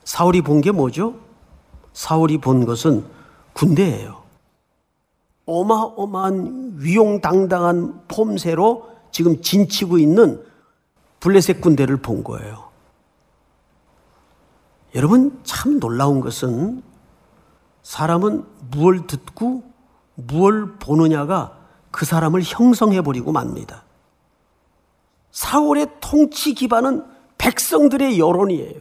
[0.05, 1.17] 사울이 본 게 뭐죠?
[1.93, 3.05] 사울이 본 것은
[3.53, 4.23] 군대예요.
[5.45, 10.43] 어마어마한 위용당당한 폼새로 지금 진치고 있는
[11.21, 12.70] 블레셋 군대를 본 거예요.
[14.95, 16.83] 여러분 참 놀라운 것은
[17.83, 19.63] 사람은 무엇을 듣고
[20.15, 21.57] 무엇을 보느냐가
[21.91, 23.85] 그 사람을 형성해 버리고 맙니다.
[25.31, 27.05] 사울의 통치 기반은
[27.39, 28.81] 백성들의 여론이에요.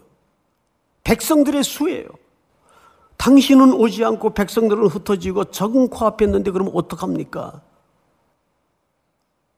[1.03, 2.07] 백성들의 수예요.
[3.17, 7.61] 당신은 오지 않고 백성들은 흩어지고 적은 코앞에 있는데 그러면 어떡합니까?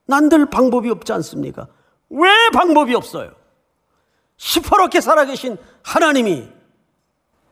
[0.06, 1.68] 난들 방법이 없지 않습니까?
[2.10, 3.32] 왜 방법이 없어요?
[4.42, 6.50] 시퍼렇게 살아계신 하나님이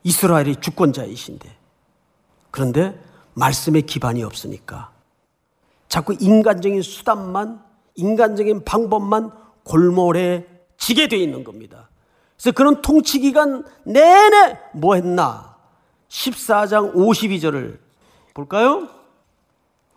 [0.02, 1.56] 이스라엘의 주권자이신데
[2.50, 3.00] 그런데
[3.36, 4.90] 말씀의 기반이 없으니까
[5.88, 9.32] 자꾸 인간적인 수단만 인간적인 방법만
[9.66, 10.48] 골몰해
[10.78, 11.90] 지게 돼 있는 겁니다.
[12.36, 15.58] 그래서 그런 통치 기간 내내 뭐 했나?
[16.10, 17.78] 14장 52절을
[18.34, 18.90] 볼까요?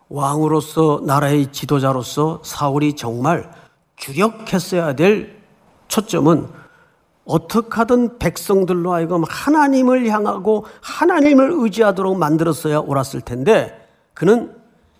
[0.09, 3.51] 왕으로서 나라의 지도자로서 사울이 정말
[3.95, 5.41] 주력했어야 될
[5.87, 6.62] 초점은
[7.25, 14.55] 어떻게 하든 백성들로 하여금 하나님을 향하고 하나님을 의지하도록 만들었어야 옳았을 텐데 그는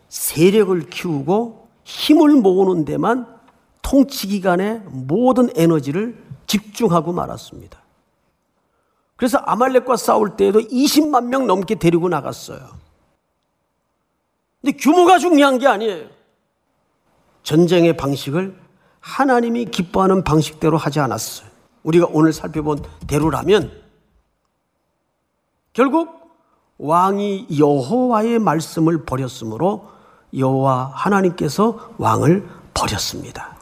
[0.09, 3.27] 세력을 키우고 힘을 모으는 데만
[3.81, 7.79] 통치 기간의 모든 에너지를 집중하고 말았습니다.
[9.15, 12.59] 그래서 아말렉과 싸울 때에도 20만 명 넘게 데리고 나갔어요.
[14.61, 16.07] 근데 규모가 중요한 게 아니에요.
[17.43, 18.57] 전쟁의 방식을
[19.01, 21.52] 하나님이 기뻐하는 방식대로 하지 않았어요.
[21.83, 23.71] 우리가 오늘 살펴본 대로라면
[25.73, 26.23] 결국
[26.77, 29.89] 왕이 여호와의 말씀을 버렸으므로
[30.35, 33.57] 여호와 하나님께서 왕을 버렸습니다.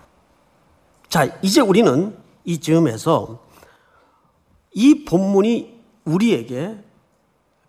[1.10, 3.39] 자, 이제 우리는 이쯤에서
[4.73, 6.77] 이 본문이 우리에게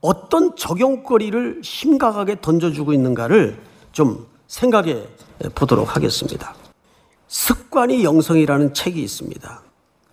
[0.00, 3.60] 어떤 적용거리를 심각하게 던져주고 있는가를
[3.92, 5.06] 좀 생각해
[5.54, 6.54] 보도록 하겠습니다.
[7.28, 9.62] 습관이 영성이라는 책이 있습니다.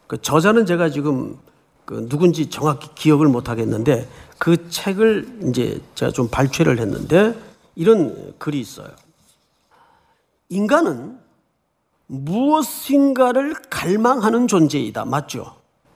[0.09, 1.37] 그 저자는 제가 지금
[1.85, 7.39] 그 누군지 정확히 기억을 못 하겠는데 그 책을 이제 제가 좀 발췌를 했는데
[7.75, 8.87] 이런 글이 있어요.
[10.49, 11.19] 인간은
[12.07, 15.05] 무엇인가를 갈망하는 존재이다.
[15.05, 15.55] 맞죠?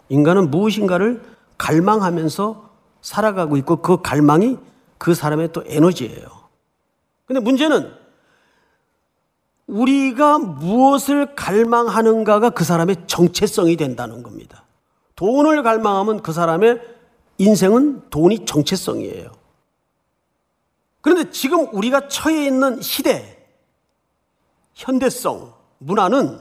[0.10, 1.24] 인간은 무엇인가를
[1.58, 2.70] 갈망하면서
[3.02, 4.60] 살아가고 있고 그 갈망이
[5.00, 6.28] 그 사람의 또 에너지예요.
[7.26, 7.92] 근데 문제는
[9.74, 14.66] 우리가 무엇을 갈망하는가가 그 사람의 정체성이 된다는 겁니다.
[15.16, 16.80] 돈을 갈망하면 그 사람의
[17.40, 19.32] 인생은 돈이 정체성이에요.
[21.02, 23.46] 그런데 지금 우리가 처해 있는 시대,
[24.76, 26.40] 현대성, 문화는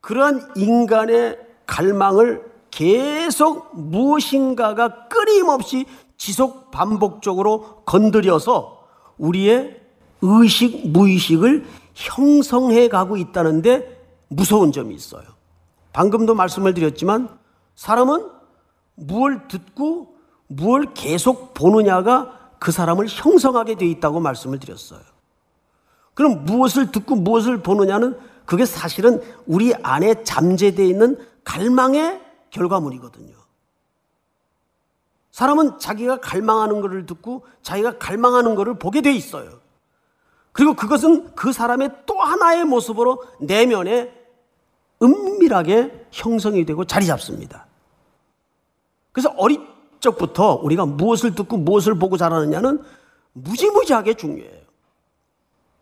[0.00, 5.84] 그러한 인간의 갈망을 계속 무엇인가가 끊임없이
[6.16, 8.86] 지속 반복적으로 건드려서
[9.18, 9.80] 우리의
[10.22, 15.24] 의식, 무의식을 형성해 가고 있다는데 무서운 점이 있어요.
[15.92, 17.28] 방금도 말씀을 드렸지만
[17.76, 18.28] 사람은
[18.96, 20.16] 무엇을 듣고
[20.48, 25.00] 무엇을 계속 보느냐가 그 사람을 형성하게 되어 있다고 말씀을 드렸어요.
[26.14, 32.20] 그럼 무엇을 듣고 무엇을 보느냐는 그게 사실은 우리 안에 잠재되어 있는 갈망의
[32.50, 33.34] 결과물이거든요.
[35.30, 39.63] 사람은 자기가 갈망하는 것을 듣고 자기가 갈망하는 것을 보게 돼 있어요.
[40.54, 44.14] 그리고 그것은 그 사람의 또 하나의 모습으로 내면에
[45.02, 47.66] 은밀하게 형성이 되고 자리 잡습니다.
[49.10, 49.60] 그래서 어릴
[49.98, 52.80] 적부터 우리가 무엇을 듣고 무엇을 보고 자라느냐는
[53.32, 54.62] 무지무지하게 중요해요.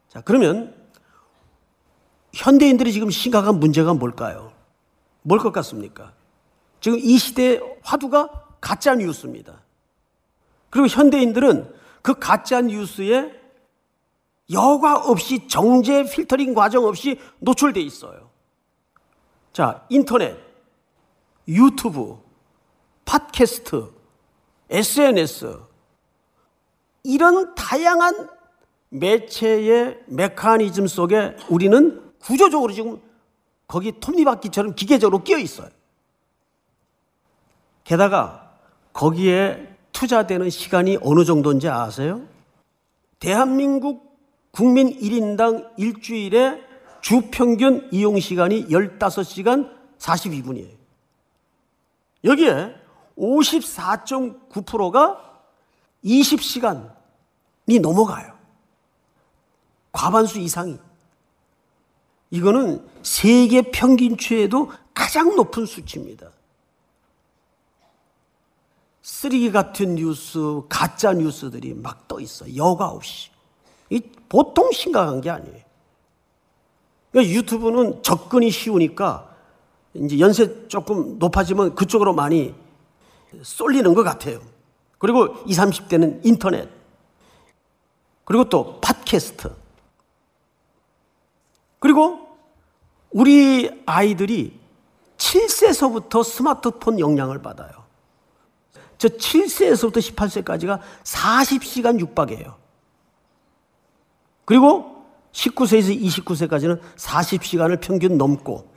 [0.08, 0.74] 자, 그러면
[2.32, 4.52] 현대인들이 지금 심각한 문제가 뭘까요?
[5.20, 6.14] 뭘 것 같습니까?
[6.80, 9.60] 지금 이 시대의 화두가 가짜 뉴스입니다.
[10.70, 13.41] 그리고 현대인들은 그 가짜 뉴스에
[14.50, 18.30] 여과 없이 정제 필터링 과정 없이 노출돼 있어요.
[19.52, 20.36] 자, 인터넷,
[21.46, 22.18] 유튜브,
[23.04, 23.92] 팟캐스트,
[24.70, 25.60] SNS
[27.04, 28.28] 이런 다양한
[28.88, 33.00] 매체의 메커니즘 속에 우리는 구조적으로 지금
[33.66, 35.68] 거기 톱니바퀴처럼 기계적으로 끼어 있어요.
[37.84, 38.52] 게다가
[38.92, 42.22] 거기에 투자되는 시간이 어느 정도인지 아세요?
[43.18, 44.11] 대한민국
[44.52, 46.62] 국민 1인당 일주일에
[47.00, 50.76] 주 평균 이용 시간이 15시간 42분이에요.
[52.22, 52.76] 여기에
[53.16, 55.42] 54.9%가
[56.04, 58.38] 20시간이 넘어가요.
[59.90, 60.78] 과반수 이상이.
[62.30, 66.30] 이거는 세계 평균치에도 가장 높은 수치입니다.
[69.02, 70.38] 쓰레기 같은 뉴스,
[70.68, 72.54] 가짜 뉴스들이 막 떠 있어.
[72.54, 73.31] 여과 없이.
[73.92, 75.62] 이 보통 심각한 게 아니에요.
[77.10, 79.28] 그러니까 유튜브는 접근이 쉬우니까
[79.92, 82.54] 이제 연세 조금 높아지면 그쪽으로 많이
[83.42, 84.40] 쏠리는 것 같아요.
[84.98, 86.70] 그리고 20, 30대는 인터넷.
[88.24, 89.54] 그리고 또 팟캐스트.
[91.78, 92.28] 그리고
[93.10, 94.58] 우리 아이들이
[95.18, 97.70] 7세서부터 스마트폰 영향을 받아요.
[98.96, 102.61] 저 7세에서부터 18세까지가 40시간 육박이에요.
[104.44, 108.70] 그리고 19세에서 29세까지는 40시간을 평균 넘고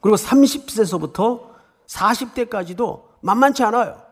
[0.00, 1.50] 그리고 30세서부터
[1.86, 4.02] 40대까지도 만만치 않아요.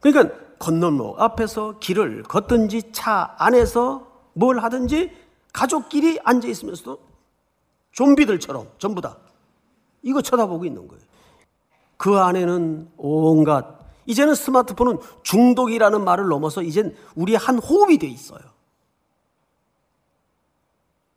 [0.00, 5.12] 그러니까 건너목 앞에서 길을 걷든지 차 안에서 뭘 하든지
[5.52, 6.98] 가족끼리 앉아 있으면서도
[7.92, 9.16] 좀비들처럼 전부 다
[10.02, 11.02] 이거 쳐다보고 있는 거예요.
[11.96, 18.55] 그 안에는 온갖 이제는 스마트폰은 중독이라는 말을 넘어서 이젠 우리 한 호흡이 돼 있어요.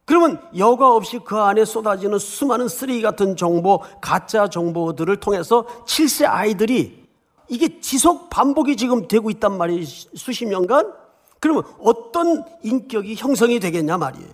[0.09, 7.07] 그러면 여과 없이 그 안에 쏟아지는 수많은 쓰레기 같은 정보, 가짜 정보들을 통해서 7세 아이들이
[7.47, 9.85] 이게 지속 반복이 지금 되고 있단 말이에요.
[9.85, 10.95] 수십 년간.
[11.39, 14.27] 그러면 어떤 인격이 형성이 되겠냐 말이에요.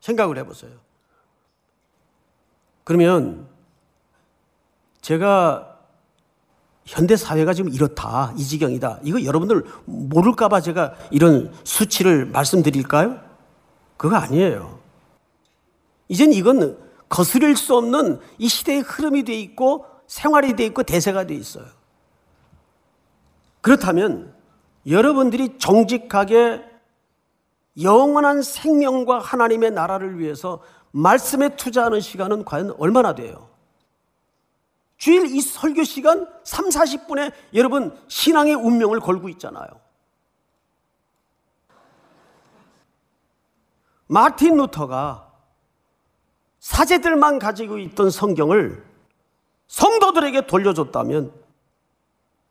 [0.00, 0.70] 생각을 해보세요.
[2.84, 3.46] 그러면
[5.00, 5.78] 제가
[6.84, 9.00] 현대 사회가 지금 이렇다, 이 지경이다.
[9.02, 13.18] 이거 여러분들 모를까봐 제가 이런 수치를 말씀드릴까요?
[13.96, 14.81] 그거 아니에요.
[16.08, 16.78] 이젠 이건
[17.08, 21.66] 거스릴 수 없는 이 시대의 흐름이 돼 있고 생활이 돼 있고 대세가 돼 있어요.
[23.60, 24.34] 그렇다면
[24.86, 26.62] 여러분들이 정직하게
[27.80, 33.48] 영원한 생명과 하나님의 나라를 위해서 말씀에 투자하는 시간은 과연 얼마나 돼요?
[34.98, 39.66] 주일 이 설교 시간 3, 40분에 여러분 신앙의 운명을 걸고 있잖아요.
[44.06, 45.31] 마틴 루터가
[46.62, 48.84] 사제들만 가지고 있던 성경을
[49.66, 51.32] 성도들에게 돌려줬다면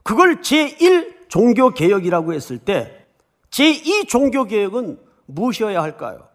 [0.03, 3.05] 그걸 제1 종교개혁이라고 했을 때
[3.51, 6.27] 제2 종교개혁은 무엇이어야 할까요?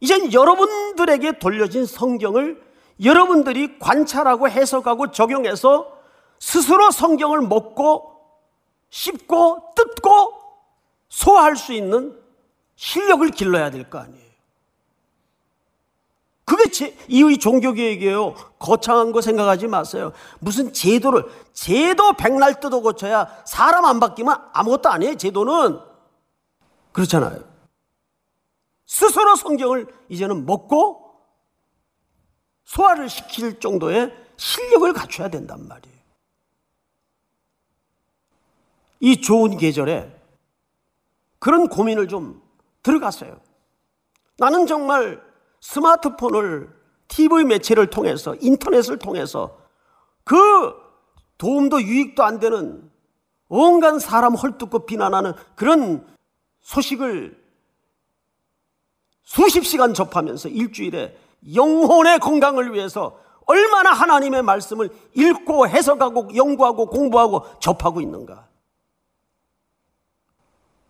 [0.00, 2.62] 이젠 여러분들에게 돌려진 성경을
[3.04, 5.92] 여러분들이 관찰하고 해석하고 적용해서
[6.40, 8.20] 스스로 성경을 먹고
[8.88, 10.32] 씹고 뜯고
[11.10, 12.18] 소화할 수 있는
[12.76, 14.23] 실력을 길러야 될 거 아니에요.
[16.44, 18.34] 그게 제, 이의 종교개혁이에요.
[18.58, 20.12] 거창한 거 생각하지 마세요.
[20.40, 21.24] 무슨 제도를,
[21.54, 25.80] 제도 백날 뜯어 고쳐야 사람 안 바뀌면 아무것도 아니에요, 제도는.
[26.92, 27.42] 그렇잖아요.
[28.86, 31.14] 스스로 성경을 이제는 먹고
[32.64, 35.94] 소화를 시킬 정도의 실력을 갖춰야 된단 말이에요.
[39.00, 40.14] 이 좋은 계절에
[41.38, 42.42] 그런 고민을 좀
[42.82, 43.40] 들어갔어요.
[44.38, 45.22] 나는 정말
[45.64, 46.68] 스마트폰을
[47.08, 49.58] TV 매체를 통해서 인터넷을 통해서
[50.22, 50.74] 그
[51.38, 52.90] 도움도 유익도 안 되는
[53.48, 56.06] 온갖 사람 헐뜯고 비난하는 그런
[56.60, 57.42] 소식을
[59.22, 61.16] 수십 시간 접하면서 일주일에
[61.54, 68.48] 영혼의 건강을 위해서 얼마나 하나님의 말씀을 읽고 해석하고 연구하고 공부하고 접하고 있는가.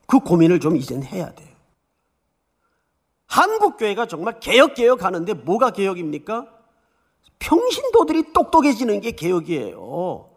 [0.07, 1.54] 그 고민을 좀 이젠 해야 돼요.
[3.35, 6.47] 한국 교회가 정말 개혁 개혁 하는데 뭐가 개혁입니까?
[7.41, 10.31] 평신도들이 똑똑해지는 게 개혁이에요.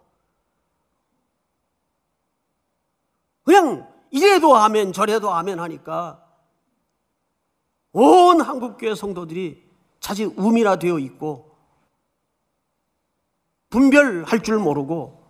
[3.43, 6.25] 그냥 이래도 아멘 저래도 아멘 하니까
[7.91, 9.63] 온 한국 교회 성도들이
[9.99, 11.55] 자칫 우미화되어 있고
[13.69, 15.23] 분별할 줄 모르고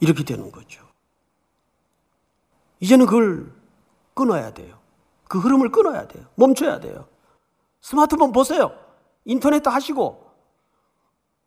[0.00, 0.82] 이렇게 되는 거죠.
[2.80, 3.52] 이제는 그걸
[4.14, 4.79] 끊어야 돼요.
[5.30, 6.26] 그 흐름을 끊어야 돼요.
[6.34, 7.06] 멈춰야 돼요.
[7.80, 8.76] 스마트폰 보세요.
[9.24, 10.28] 인터넷도 하시고.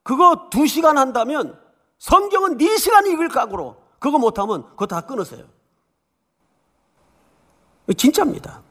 [0.03, 1.59] 그거 두 시간 한다면
[1.97, 5.43] 성경은 네 시간 읽을 각오로 그거 못하면 그거 다 끊으세요.
[7.97, 8.63] 진짜입니다.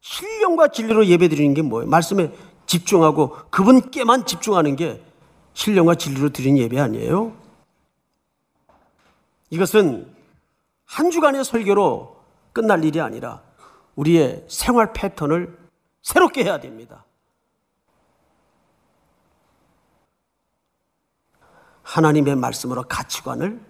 [0.00, 1.88] 신령과 진리로 예배 드리는 게 뭐예요?
[1.88, 5.00] 말씀에 집중하고 그분께만 집중하는 게
[5.52, 7.36] 신령과 진리로 드리는 예배 아니에요?
[9.50, 10.12] 이것은
[10.86, 12.13] 한 주간의 설교로
[12.54, 13.42] 끝날 일이 아니라
[13.96, 15.58] 우리의 생활 패턴을
[16.00, 17.04] 새롭게 해야 됩니다.
[21.82, 23.60] 하나님의 말씀으로 가치관을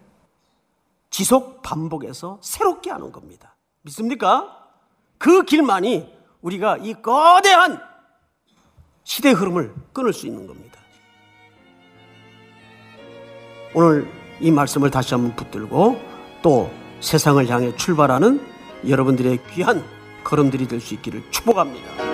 [1.10, 3.56] 지속 반복해서 새롭게 하는 겁니다.
[3.82, 4.68] 믿습니까?
[5.18, 6.12] 그 길만이
[6.42, 7.80] 우리가 이 거대한
[9.02, 10.78] 시대 흐름을 끊을 수 있는 겁니다.
[13.74, 14.10] 오늘
[14.40, 16.00] 이 말씀을 다시 한번 붙들고
[16.42, 16.70] 또
[17.00, 18.53] 세상을 향해 출발하는
[18.88, 19.82] 여러분들의 귀한
[20.22, 22.13] 걸음들이 될 수 있기를 축복합니다.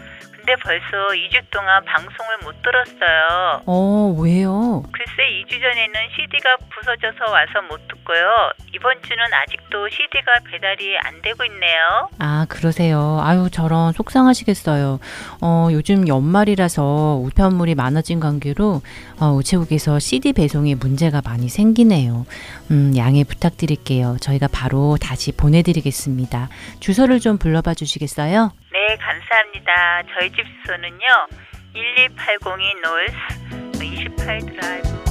[0.41, 3.61] 근데 벌써 2주 동안 방송을 못 들었어요.
[3.67, 4.81] 어, 왜요?
[4.91, 8.51] 글쎄 2주 전에는 CD가 부서져서 와서 못 듣고요.
[8.73, 12.09] 이번 주는 아직도 CD가 배달이 안 되고 있네요.
[12.17, 13.19] 아, 그러세요.
[13.21, 14.99] 아유, 저런 속상하시겠어요.
[15.41, 18.81] 어, 요즘 연말이라서 우편물이 많아진 관계로
[19.19, 22.25] 어, 우체국에서 CD 배송에 문제가 많이 생기네요.
[22.71, 24.17] 음, 양해 부탁드릴게요.
[24.19, 26.49] 저희가 바로 다시 보내드리겠습니다.
[26.79, 28.53] 주소를 좀 불러봐 주시겠어요?
[28.73, 30.03] 네, 감사합니다.
[30.13, 31.05] 저희 집 주소는요.
[31.73, 35.01] 12802 노스 28 드라이브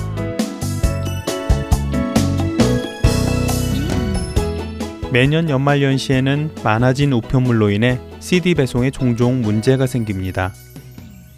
[5.12, 10.52] 매년 연말 연시에는 많아진 우편물로 인해 CD 배송에 종종 문제가 생깁니다.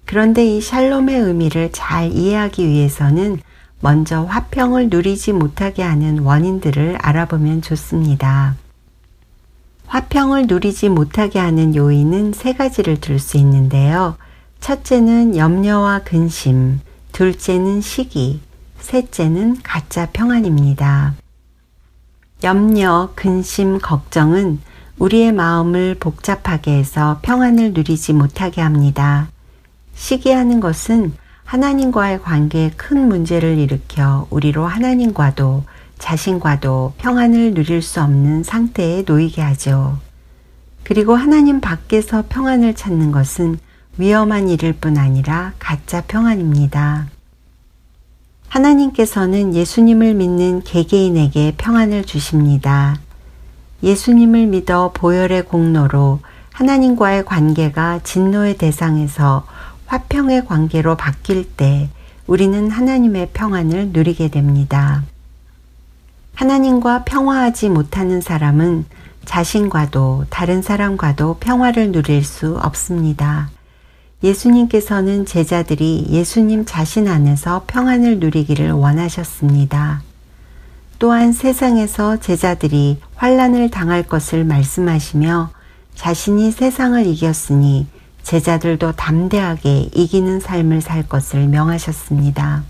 [0.06, 3.40] 그런데 이 샬롬의 의미를 잘 이해하기 위해서는
[3.80, 8.56] 먼저 화평을 누리지 못하게 하는 원인들을 알아보면 좋습니다.
[9.88, 14.16] 화평을 누리지 못하게 하는 요인은 세 가지를 들 수 있는데요.
[14.60, 16.82] 첫째는 염려와 근심,
[17.12, 18.42] 둘째는 시기,
[18.80, 21.14] 셋째는 가짜 평안입니다.
[22.44, 24.60] 염려, 근심, 걱정은
[24.98, 29.28] 우리의 마음을 복잡하게 해서 평안을 누리지 못하게 합니다.
[29.94, 31.14] 시기하는 것은
[31.44, 35.64] 하나님과의 관계에 큰 문제를 일으켜 우리로 하나님과도
[36.00, 39.98] 자신과도 평안을 누릴 수 없는 상태에 놓이게 하죠.
[40.84, 43.58] 그리고 하나님 밖에서 평안을 찾는 것은
[43.98, 47.08] 위험한 일일 뿐 아니라 가짜 평안입니다.
[48.50, 52.98] 하나님께서는 예수님을 믿는 개개인에게 평안을 주십니다.
[53.84, 56.20] 예수님을 믿어 보혈의 공로로
[56.54, 59.46] 하나님과의 관계가 진노의 대상에서
[59.88, 61.90] 화평의 관계로 바뀔 때
[62.28, 65.04] 우리는 하나님의 평안을 누리게 됩니다.
[66.36, 68.86] 하나님과 평화하지 못하는 사람은
[69.24, 73.50] 자신과도 다른 사람과도 평화를 누릴 수 없습니다.
[74.24, 80.02] 예수님께서는 제자들이 예수님 자신 안에서 평안을 누리기를 원하셨습니다.
[81.00, 85.52] 또한 세상에서 제자들이 환란을 당할 것을 말씀하시며
[85.96, 87.88] 자신이 세상을 이겼으니
[88.24, 92.64] 제자들도 담대하게 이기는 삶을 살 것을 명하셨습니다.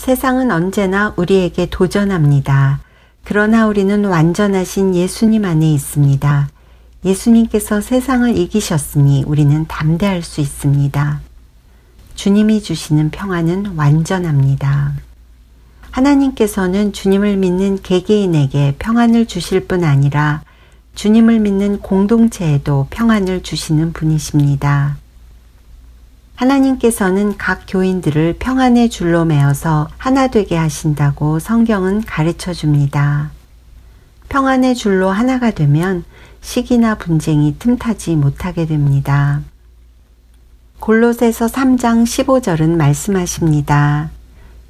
[0.00, 2.80] 세상은 언제나 우리에게 도전합니다.
[3.22, 6.48] 그러나 우리는 완전하신 예수님 안에 있습니다.
[7.04, 11.20] 예수님께서 세상을 이기셨으니 우리는 담대할 수 있습니다.
[12.14, 14.94] 주님이 주시는 평안은 완전합니다.
[15.90, 20.40] 하나님께서는 주님을 믿는 개개인에게 평안을 주실 뿐 아니라
[20.94, 24.96] 주님을 믿는 공동체에도 평안을 주시는 분이십니다.
[26.40, 33.30] 하나님께서는 각 교인들을 평안의 줄로 매어서 하나 되게 하신다고 성경은 가르쳐 줍니다.
[34.30, 36.02] 평안의 줄로 하나가 되면
[36.40, 39.42] 시기나 분쟁이 틈타지 못하게 됩니다.
[40.78, 44.08] 골로새서 3장 15절은 말씀하십니다.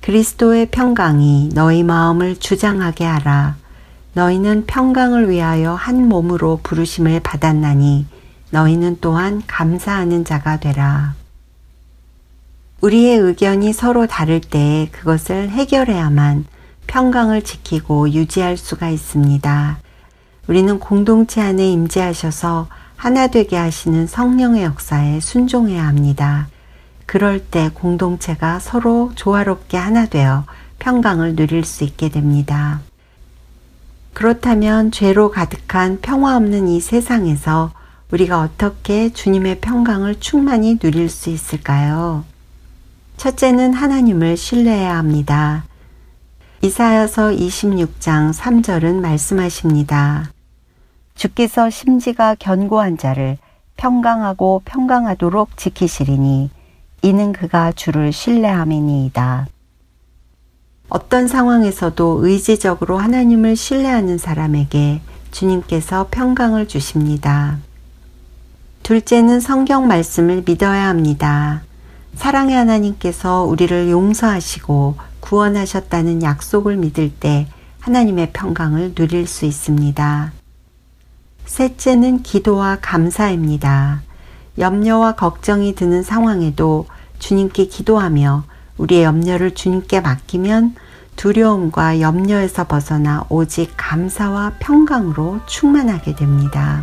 [0.00, 3.54] 그리스도의 평강이 너희 마음을 주장하게 하라.
[4.14, 8.06] 너희는 평강을 위하여 한 몸으로 부르심을 받았나니
[8.50, 11.19] 너희는 또한 감사하는 자가 되라.
[12.80, 16.46] 우리의 의견이 서로 다를 때 그것을 해결해야만
[16.86, 19.78] 평강을 지키고 유지할 수가 있습니다.
[20.48, 26.48] 우리는 공동체 안에 임재하셔서 하나 되게 하시는 성령의 역사에 순종해야 합니다.
[27.04, 30.44] 그럴 때 공동체가 서로 조화롭게 하나 되어
[30.78, 32.80] 평강을 누릴 수 있게 됩니다.
[34.14, 37.72] 그렇다면 죄로 가득한 평화 없는 이 세상에서
[38.10, 42.24] 우리가 어떻게 주님의 평강을 충만히 누릴 수 있을까요?
[43.20, 45.66] 첫째는 하나님을 신뢰해야 합니다.
[46.62, 50.32] 이사야서 26장 3절은 말씀하십니다.
[51.14, 53.36] 주께서 심지가 견고한 자를
[53.76, 56.48] 평강하고 평강하도록 지키시리니
[57.02, 59.48] 이는 그가 주를 신뢰함이니이다.
[60.88, 67.58] 어떤 상황에서도 의지적으로 하나님을 신뢰하는 사람에게 주님께서 평강을 주십니다.
[68.82, 71.64] 둘째는 성경 말씀을 믿어야 합니다.
[72.14, 77.46] 사랑의 하나님께서 우리를 용서하시고 구원하셨다는 약속을 믿을 때
[77.80, 80.32] 하나님의 평강을 누릴 수 있습니다.
[81.46, 84.02] 셋째는 기도와 감사입니다.
[84.58, 86.86] 염려와 걱정이 드는 상황에도
[87.18, 88.44] 주님께 기도하며
[88.78, 90.74] 우리의 염려를 주님께 맡기면
[91.16, 96.82] 두려움과 염려에서 벗어나 오직 감사와 평강으로 충만하게 됩니다.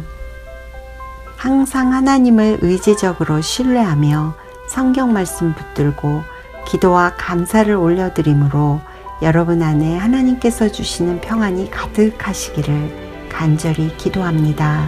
[1.38, 4.36] 항상 하나님을 의지적으로 신뢰하며
[4.68, 6.24] 성경 말씀 붙들고
[6.68, 8.82] 기도와 감사를 올려드림으로
[9.22, 14.88] 여러분 안에 하나님께서 주시는 평안이 가득하시기를 간절히 기도합니다.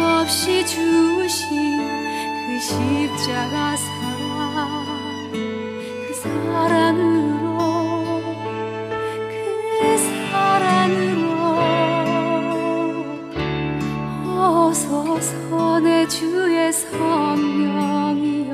[0.00, 1.78] 없이 주신
[2.46, 4.84] 그 십자가 사랑
[5.32, 7.58] 그 사랑으로
[9.28, 11.30] 그 사랑으로
[14.68, 18.52] 오소서 내 주의 성령이여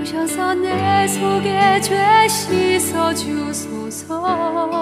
[0.00, 4.75] 오셔서 내 속에 죄 씻어 주소서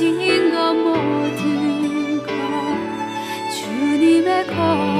[0.00, 2.32] 가진 것 모든 것
[3.50, 4.99] 주님의 것